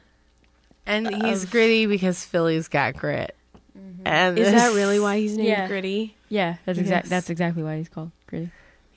[0.86, 3.36] And uh, he's gritty because Philly's got grit.
[3.78, 4.03] Mm-hmm.
[4.07, 5.66] And Is this- that really why he's named Yeah.
[5.68, 6.16] Gritty?
[6.28, 7.05] Yeah, that's exact.
[7.07, 7.11] Yes.
[7.11, 8.51] That's exactly why he's called Gritty.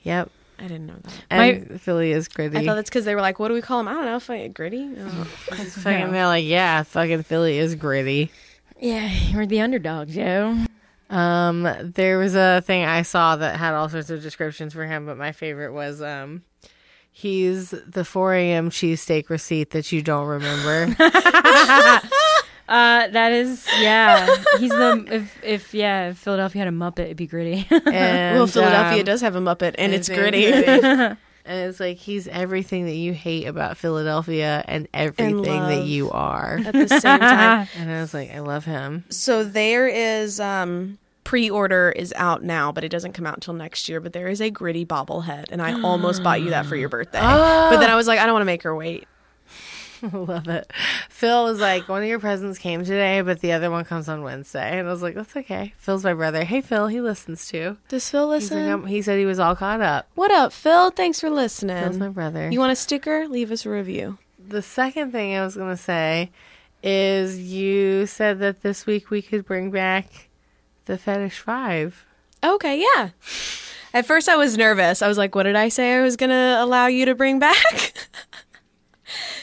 [0.04, 0.30] Yep.
[0.58, 1.12] I didn't know that.
[1.30, 2.56] And Philly is gritty.
[2.56, 3.88] I thought that's because they were like, what do we call him?
[3.88, 4.18] I don't know.
[4.20, 4.90] Fucking Gritty?
[4.98, 5.24] Oh.
[5.24, 8.30] fucking, they're like, yeah, fucking Philly is gritty.
[8.80, 10.56] Yeah, we're the underdogs, yo.
[11.08, 15.06] Um, there was a thing I saw that had all sorts of descriptions for him,
[15.06, 16.42] but my favorite was um,
[17.12, 18.70] he's the 4 a.m.
[18.70, 20.86] cheesesteak receipt that you don't remember.
[22.68, 24.26] Uh, that is yeah.
[24.58, 27.66] He's the if if yeah if Philadelphia had a Muppet, it'd be Gritty.
[27.70, 31.16] and, well, Philadelphia um, does have a Muppet, and it's his name's Gritty.
[31.46, 36.60] and it's like he's everything that you hate about Philadelphia and everything that you are.
[36.64, 37.68] At the same time.
[37.76, 39.04] And I was like, I love him.
[39.10, 43.88] So there is um pre-order is out now, but it doesn't come out until next
[43.88, 44.00] year.
[44.00, 47.20] But there is a gritty bobblehead, and I almost bought you that for your birthday.
[47.20, 49.06] But then I was like, I don't want to make her wait.
[50.12, 50.72] Love it.
[51.08, 54.22] Phil was like, one of your presents came today, but the other one comes on
[54.22, 54.78] Wednesday.
[54.78, 55.72] And I was like, that's okay.
[55.78, 56.44] Phil's my brother.
[56.44, 57.76] Hey, Phil, he listens too.
[57.88, 58.68] Does Phil like, listen?
[58.68, 60.08] um, he said he was all caught up.
[60.14, 60.90] what up, Phil?
[60.90, 61.82] Thanks for listening.
[61.82, 62.50] Phil's my brother.
[62.50, 63.26] You want a sticker?
[63.28, 64.18] Leave us a review.
[64.48, 66.30] the second thing I was going to say
[66.82, 70.28] is you said that this week we could bring back
[70.84, 72.04] the Fetish Five.
[72.44, 73.10] Okay, yeah.
[73.94, 75.00] At first, I was nervous.
[75.00, 77.38] I was like, what did I say I was going to allow you to bring
[77.38, 77.94] back?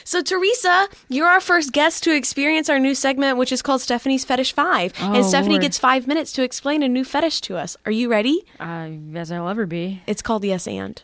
[0.04, 4.24] so, Teresa, you're our first guest to experience our new segment, which is called Stephanie's
[4.24, 4.92] Fetish 5.
[5.00, 5.62] and Oh, Stephanie Lord.
[5.62, 7.76] gets five minutes to explain a new fetish to us.
[7.86, 8.44] Are you ready?
[8.60, 10.02] uh, as I'll ever be.
[10.06, 11.02] It's called Yes and.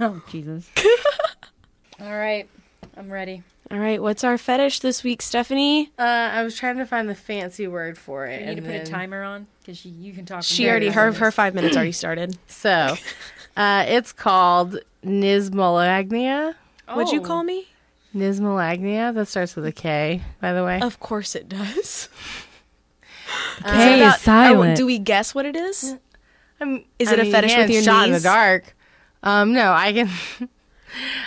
[0.00, 0.70] Oh Jesus!
[2.00, 2.48] All right,
[2.96, 3.42] I'm ready.
[3.70, 5.90] All right, what's our fetish this week, Stephanie?
[5.98, 8.40] Uh, I was trying to find the fancy word for it.
[8.40, 10.42] You need to and put a timer on because you can talk.
[10.42, 12.36] She already, her, her five minutes already started.
[12.48, 12.96] So,
[13.56, 16.54] uh, it's called Knismolagnia.
[16.92, 17.24] What'd you Oh.
[17.24, 17.68] call me?
[18.14, 19.14] Knismolagnia.
[19.14, 20.80] That starts with a K, by the way.
[20.80, 22.08] Of course it does.
[23.64, 24.76] K is silent.
[24.76, 25.96] do we guess what it is?
[26.60, 28.74] I'm- Is it a fetish with your shot in the dark?
[29.22, 30.08] Um, no, I can.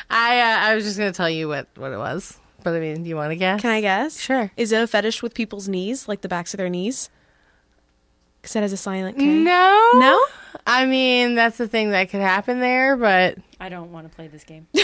[0.09, 3.03] I uh, I was just gonna tell you what what it was, but I mean,
[3.03, 3.59] do you want to guess?
[3.61, 4.19] Can I guess?
[4.19, 4.51] Sure.
[4.55, 7.09] Is it a fetish with people's knees, like the backs of their knees?
[8.41, 9.25] Because that has a silent K.
[9.25, 10.23] No, No?
[10.65, 14.27] I mean, that's the thing that could happen there, but I don't want to play
[14.27, 14.67] this game.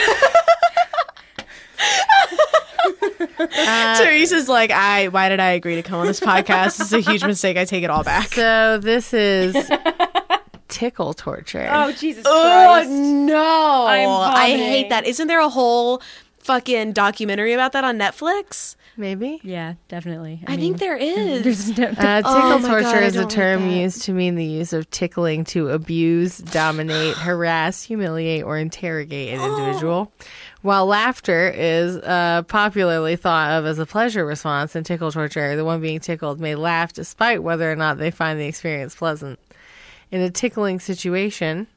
[3.97, 5.07] Teresa's like, I.
[5.09, 6.77] Why did I agree to come on this podcast?
[6.77, 7.57] This is a huge mistake.
[7.57, 8.34] I take it all back.
[8.34, 9.55] so this is
[10.67, 11.67] tickle torture.
[11.71, 12.86] Oh Jesus Oh
[13.25, 13.86] no!
[13.88, 15.05] I'm I hate that.
[15.05, 16.01] Isn't there a whole
[16.39, 18.75] fucking documentary about that on Netflix?
[18.95, 19.39] Maybe.
[19.43, 20.43] Yeah, definitely.
[20.45, 21.41] I, think there is.
[21.43, 24.36] there's no, Uh, tickle Oh torture God, is a don't like term used to mean
[24.36, 30.11] the use of tickling to abuse, dominate, harass, humiliate, or interrogate an individual.
[30.64, 35.66] While laughter is uh, popularly thought of as a pleasure response in tickle torture, the
[35.66, 39.39] one being tickled may laugh despite whether or not they find the experience pleasant.
[40.09, 41.68] In a tickling situation,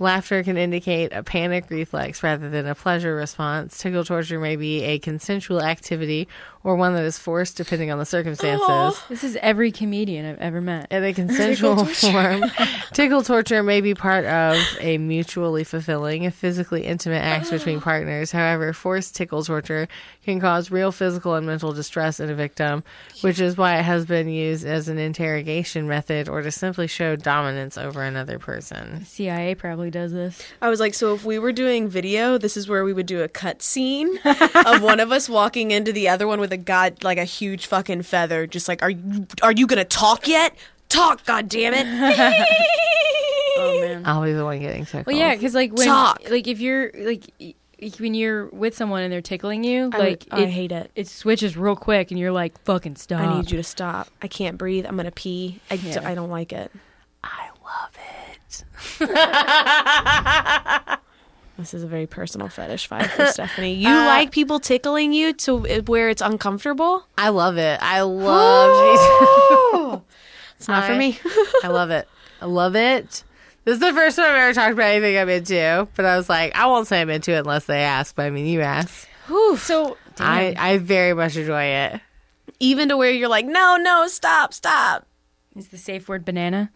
[0.00, 3.78] laughter can indicate a panic reflex rather than a pleasure response.
[3.78, 6.28] Tickle torture may be a consensual activity
[6.64, 9.00] or one that is forced depending on the circumstances.
[9.08, 10.90] this is every comedian I've ever met.
[10.90, 12.44] In a consensual form,
[12.92, 18.32] tickle torture may be part of a mutually fulfilling, physically intimate act between partners.
[18.32, 19.88] However, forced tickle torture
[20.24, 22.84] can cause real physical and mental distress in a victim,
[23.22, 27.16] which is why it has been used as an interrogation method or to simply show
[27.16, 29.04] dominance over another person.
[29.04, 30.42] CIA probably does this.
[30.62, 33.22] I was like, so if we were doing video, this is where we would do
[33.22, 37.02] a cut scene of one of us walking into the other one with a god
[37.04, 40.54] like a huge fucking feather, just like, are you are you gonna talk yet?
[40.88, 41.86] Talk, god damn it!
[43.60, 44.02] Oh man.
[44.06, 45.06] I'll be the one getting tickled.
[45.06, 46.22] Well, yeah, because like when Talk.
[46.30, 47.24] like if you're like
[47.98, 50.90] when you're with someone and they're tickling you, I like would- I it, hate it.
[50.94, 54.08] It switches real quick, and you're like, "Fucking stop!" I need you to stop.
[54.22, 54.86] I can't breathe.
[54.86, 55.60] I'm gonna pee.
[55.70, 56.08] I, d- Yeah.
[56.08, 56.70] I don't like it.
[57.24, 57.96] I love
[58.30, 58.37] it.
[61.58, 63.74] This is a very personal fetish vibe for Stephanie.
[63.74, 67.04] You uh, like people tickling you to uh, where it's uncomfortable?
[67.18, 67.80] I love it.
[67.82, 70.02] I love it.
[70.56, 71.18] It's not for me.
[71.62, 72.08] I love it.
[72.42, 73.22] I love it.
[73.64, 76.28] This is the first time I've ever talked about anything I'm into, but I was
[76.28, 78.16] like, I won't say I'm into it unless they ask.
[78.16, 79.06] But I mean, you ask.
[79.58, 82.00] So I, I very much enjoy it.
[82.58, 85.06] Even to where you're like, no, no, stop, stop.
[85.54, 86.72] is the safe word banana?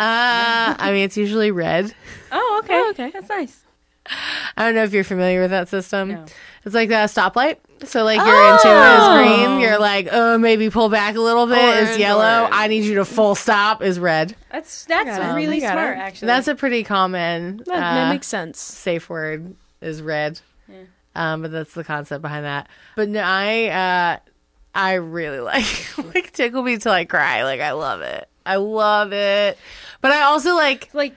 [0.00, 1.94] Uh, I mean, it's usually red.
[2.32, 2.88] Oh, okay.
[2.90, 3.64] okay, that's nice.
[4.56, 6.08] I don't know if you're familiar with that system.
[6.08, 6.24] No.
[6.64, 7.58] It's like that stoplight.
[7.84, 9.60] So like you're into it is green.
[9.60, 12.44] You're like, oh, maybe pull back a little bit is yellow.
[12.44, 12.54] orange.
[12.54, 14.34] I need you to full stop is red.
[14.50, 16.00] That's that's really I smart, it.
[16.00, 16.26] actually.
[16.26, 18.58] That's a pretty common That, that uh, makes sense.
[18.58, 20.40] safe word is red.
[21.14, 22.68] Um, but that's the concept behind that.
[22.96, 24.18] But no, I uh,
[24.74, 27.44] I really like like tickle me till I cry.
[27.44, 28.29] Like I love it.
[28.44, 29.58] I love it.
[30.00, 31.14] But I also like like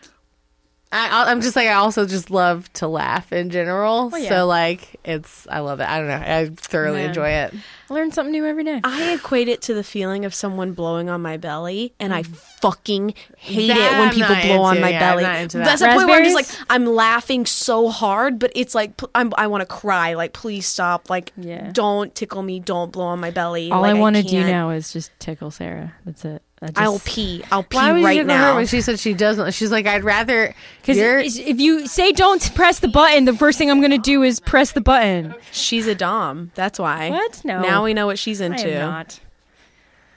[0.95, 4.09] I, I'm just like I also just love to laugh in general.
[4.09, 4.30] Well, yeah.
[4.30, 5.89] So like it's I love it.
[5.89, 6.13] I don't know.
[6.13, 7.07] I thoroughly Yeah.
[7.07, 7.53] enjoy it.
[7.89, 8.80] learn something new every day.
[8.84, 12.36] I equate it to the feeling of someone blowing on my belly, and I mm.
[12.61, 15.24] fucking hate That it when I'm people not blow on my Yeah, I'm belly.
[15.24, 15.65] not into that.
[15.65, 19.07] That's the point where I'm just like I'm laughing so hard, but it's like p-
[19.15, 20.13] I'm, I want to cry.
[20.13, 21.09] Like please stop.
[21.09, 21.71] Like Yeah.
[21.71, 22.59] don't tickle me.
[22.59, 23.71] Don't blow on my belly.
[23.71, 25.93] All like, I want to do now is just tickle Sarah.
[26.05, 26.43] That's it.
[26.68, 27.43] Just, I'll pee.
[27.51, 28.55] I'll pee Why would right you tickle her now.
[28.55, 29.53] when she said she doesn't?
[29.53, 30.97] She's like I'd rather Because
[31.38, 34.39] if you say don't press the button, the first thing I'm going to do is
[34.39, 35.36] press the button.
[35.51, 36.51] She's a dom.
[36.55, 37.09] That's why.
[37.09, 37.43] What?
[37.43, 37.61] No.
[37.61, 38.80] Now we know what she's into.
[38.80, 39.20] not.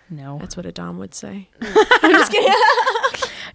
[0.09, 0.39] No.
[0.39, 1.49] That's what a dom would say.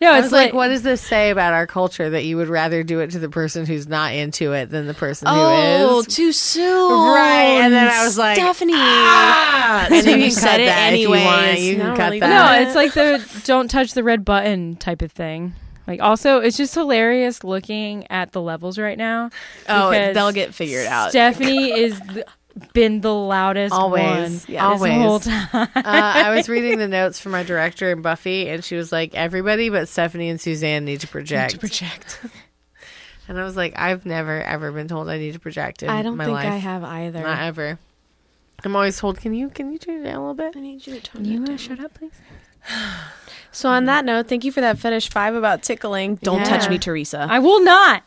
[0.01, 2.35] No, I it's was like, like, what does this say about our culture that you
[2.37, 5.93] would rather do it to the person who's not into it than the person Oh,
[5.93, 6.07] who is?
[6.07, 6.91] too soon.
[7.13, 8.73] Right, and then I was like, Stephanie.
[8.75, 9.85] Ah!
[9.85, 11.19] And And then you you said it anyway.
[11.19, 11.59] you want.
[11.59, 12.29] You can cut really that.
[12.61, 15.53] no, it's like the don't touch the red button type of thing.
[15.87, 19.29] Like, also, it's just hilarious looking at the levels right now.
[19.67, 21.09] Oh, they'll get figured out.
[21.09, 22.25] Stephanie is the,
[22.73, 24.01] been the loudest Always.
[24.03, 25.25] one Yeah, this whole always.
[25.25, 25.47] time.
[25.53, 29.13] uh, I was reading the notes from my director in Buffy, and she was like,
[29.15, 31.53] everybody but Stephanie and Suzanne need to project.
[31.53, 32.19] need to project.
[33.27, 36.01] And I was like, I've never ever been told I need to project in I
[36.01, 36.51] don't my think life.
[36.51, 37.21] I have either.
[37.21, 37.79] Not ever.
[38.65, 40.57] I'm always told, can you can you turn it down a little bit?
[40.57, 41.57] I need you to tone you it uh, down.
[41.57, 42.11] shut up, please.
[43.53, 46.15] So on that note, thank you for that fetish five about tickling.
[46.15, 46.43] Don't Yeah.
[46.57, 47.25] touch me, Teresa.
[47.29, 48.03] I will not.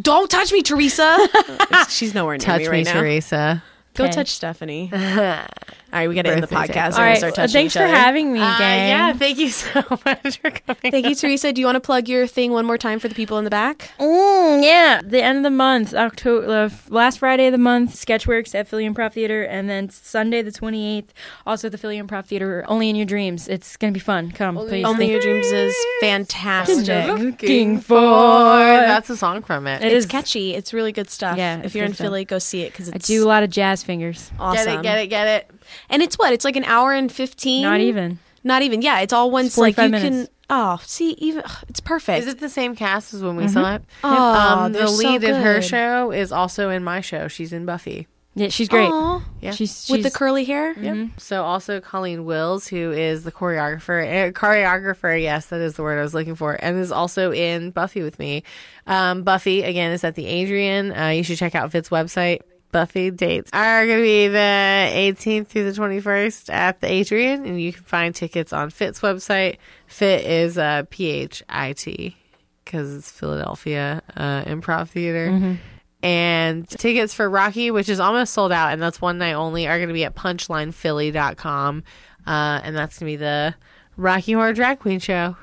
[0.00, 1.16] Don't touch me, Teresa.
[1.34, 3.00] It's- She's nowhere near Touch me me, right now.
[3.00, 3.62] Teresa.
[3.94, 4.12] Go Okay.
[4.12, 4.90] touch Stephanie.
[5.94, 6.66] All right, we got to end the podcast.
[6.66, 6.74] tickle.
[6.74, 7.18] We're All gonna right.
[7.18, 7.94] start touching thanks each for other.
[7.94, 8.88] having me, Uh, gang.
[8.88, 10.90] yeah, thank you so much for coming.
[10.90, 11.52] Thank you, Teresa.
[11.52, 13.50] Do you want to plug your thing one more time for the people in the
[13.50, 13.90] back?
[14.00, 18.56] Mm, yeah, the end of the month, October, uh, last Friday of the month, Sketchworks
[18.56, 21.14] at Philly Improv Theater, and then Sunday the twenty eighth,
[21.46, 22.64] also at the Philly Improv Theater.
[22.66, 23.46] Only in your dreams.
[23.46, 24.32] It's gonna be fun.
[24.32, 24.84] Come, please.
[24.84, 27.06] Only in Your Dreams is fantastic.
[27.18, 28.00] Looking for.
[28.00, 29.82] That's a song from it.
[29.82, 30.54] It It's is- catchy.
[30.54, 31.36] It's really good stuff.
[31.38, 32.04] Yeah, if you're good in stuff.
[32.06, 34.30] Philly, go see it because I do a lot of jazz fingers.
[34.40, 34.64] awesome.
[34.64, 35.50] Get it, get it, get it.
[35.88, 36.32] And it's what?
[36.32, 37.62] It's like an hour and fifteen.
[37.62, 38.18] Not even.
[38.42, 38.82] Not even.
[38.82, 39.56] Yeah, it's all once.
[39.56, 40.28] Like 45 you minutes.
[40.28, 40.34] can.
[40.50, 42.18] Oh, see, even it's perfect.
[42.20, 43.82] Is it the same cast as when we saw it?
[44.04, 47.28] Oh, um, they're the so lead in her show is also in my show.
[47.28, 48.06] She's in Buffy.
[48.36, 48.90] Yeah, she's great.
[48.90, 49.22] Aw.
[49.40, 49.52] Yeah.
[49.52, 50.72] She's, with the curly hair.
[50.78, 51.10] Yep.
[51.18, 55.98] So also Colleen Wills, who is the choreographer, eh, choreographer, yes, that is the word
[55.98, 58.42] I was looking for, and is also in Buffy with me.
[58.88, 60.92] Um, Buffy again is at the Adrienne.
[60.92, 62.40] Uh, you should check out PHIT's website.
[62.74, 67.60] Buffy dates are going to be the 18th through the 21st at the Adrienne, and
[67.62, 69.58] you can find tickets on PHIT's website.
[69.86, 72.16] Fit is uh, P H I T
[72.64, 75.56] because it's Philadelphia uh, Improv Theater.
[76.02, 79.78] And tickets for Rocky, which is almost sold out, and that's one night only, are
[79.78, 81.84] going to be at punchlinephilly.com.
[82.26, 83.54] Uh, and that's going to be the
[83.96, 85.36] Rocky Horror Drag Queen show.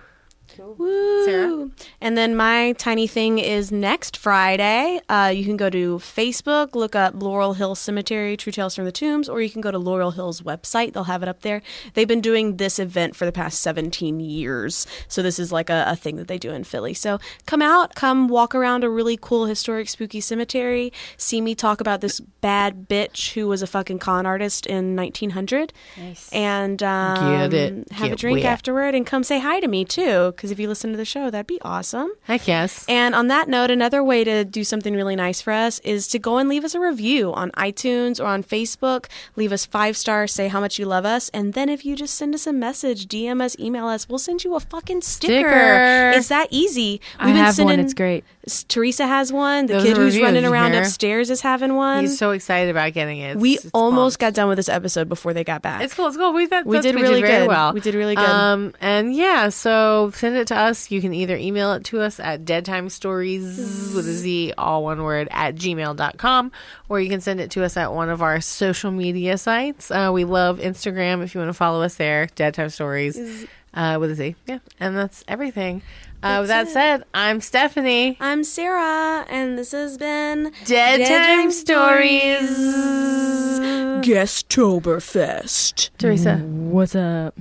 [0.68, 1.26] Woo.
[1.26, 1.70] Sarah?
[1.99, 4.99] And then my tiny thing is next Friday.
[5.09, 8.91] Uh, you can go to Facebook, look up Laurel Hill Cemetery, True Tales from the
[8.91, 10.93] Tombs, or you can go to Laurel Hill's website.
[10.93, 11.62] They'll have it up there.
[11.93, 14.88] They've been doing this event for the past 17 years.
[15.07, 16.93] So this is like a, a thing that they do in Philly.
[16.93, 20.91] So come out, come walk around a really cool, historic, spooky cemetery.
[21.18, 25.74] See me talk about this bad bitch who was a fucking con artist in 1900.
[26.32, 27.91] And um, Get it.
[27.91, 28.45] have a drink wet.
[28.45, 30.32] afterward and come say hi to me too.
[30.32, 32.12] Because if you listen to the show, that'd be awesome.
[32.24, 32.86] Heck yes.
[32.89, 36.20] And on that note, another way to do something really nice for us is to
[36.20, 39.08] go and leave us a review on iTunes or on Facebook.
[39.36, 42.16] Leave us five stars, say how much you love us, and then if you just
[42.16, 45.32] send us a message, DM us, email us, we'll send you a fucking sticker.
[45.49, 46.12] Sticker.
[46.18, 47.02] It's that easy.
[47.20, 47.80] I have one.
[47.80, 48.24] It's great.
[48.68, 49.68] Teresa has one.
[49.68, 50.82] The Those kid who's running around hear?
[50.82, 52.02] upstairs is having one.
[52.02, 53.32] He's so excited about getting it.
[53.32, 54.36] It's- we it's almost pumped.
[54.36, 55.84] got done with this episode before they got back.
[55.84, 56.08] It's cool.
[56.08, 56.34] It's cool.
[56.34, 57.47] We, that, We did really very good.
[57.47, 57.74] well.
[57.74, 58.26] We did really good.
[58.28, 60.89] Um, and yeah, so send it to us.
[60.89, 65.27] You can either email it to us at deadtimestories with a Z, all one word,
[65.32, 66.51] at gmail.com,
[66.88, 69.91] or you can send it to us at one of our social media sites.
[69.91, 73.97] Uh, we love Instagram if you want to follow us there, Dead Time Stories uh,
[73.99, 74.36] with a Z.
[74.47, 75.82] Yeah, and that's everything.
[76.23, 78.15] Uh, with that said, I'm Stephanie.
[78.21, 82.49] I'm Sarah, and this has been Dead, Dead Time Time Stories.
[84.05, 85.89] Guesttoberfest.
[85.97, 86.38] Teresa.
[86.38, 87.36] What's up?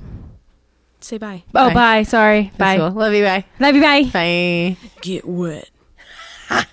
[1.00, 1.42] Say bye.
[1.54, 1.74] Oh, Bye.
[1.74, 2.02] bye.
[2.02, 2.42] Sorry.
[2.56, 2.76] That's Bye.
[2.76, 2.90] cool.
[2.90, 3.24] Love you.
[3.24, 3.44] Bye.
[3.58, 3.82] Love you.
[3.82, 4.04] Bye.
[4.12, 4.76] Bye.
[5.00, 5.70] Get wet.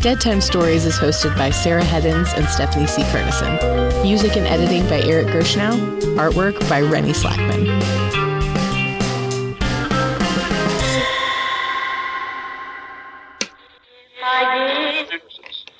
[0.00, 3.02] Dead Time Stories is hosted by Sarah Heddens and Stephanie C.
[3.04, 4.02] Kernison.
[4.02, 6.00] Music and editing by Eric Gershnow.
[6.16, 7.66] Artwork by Rennie Slackman.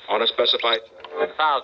[0.09, 0.79] On a specified.
[1.37, 1.63] Found.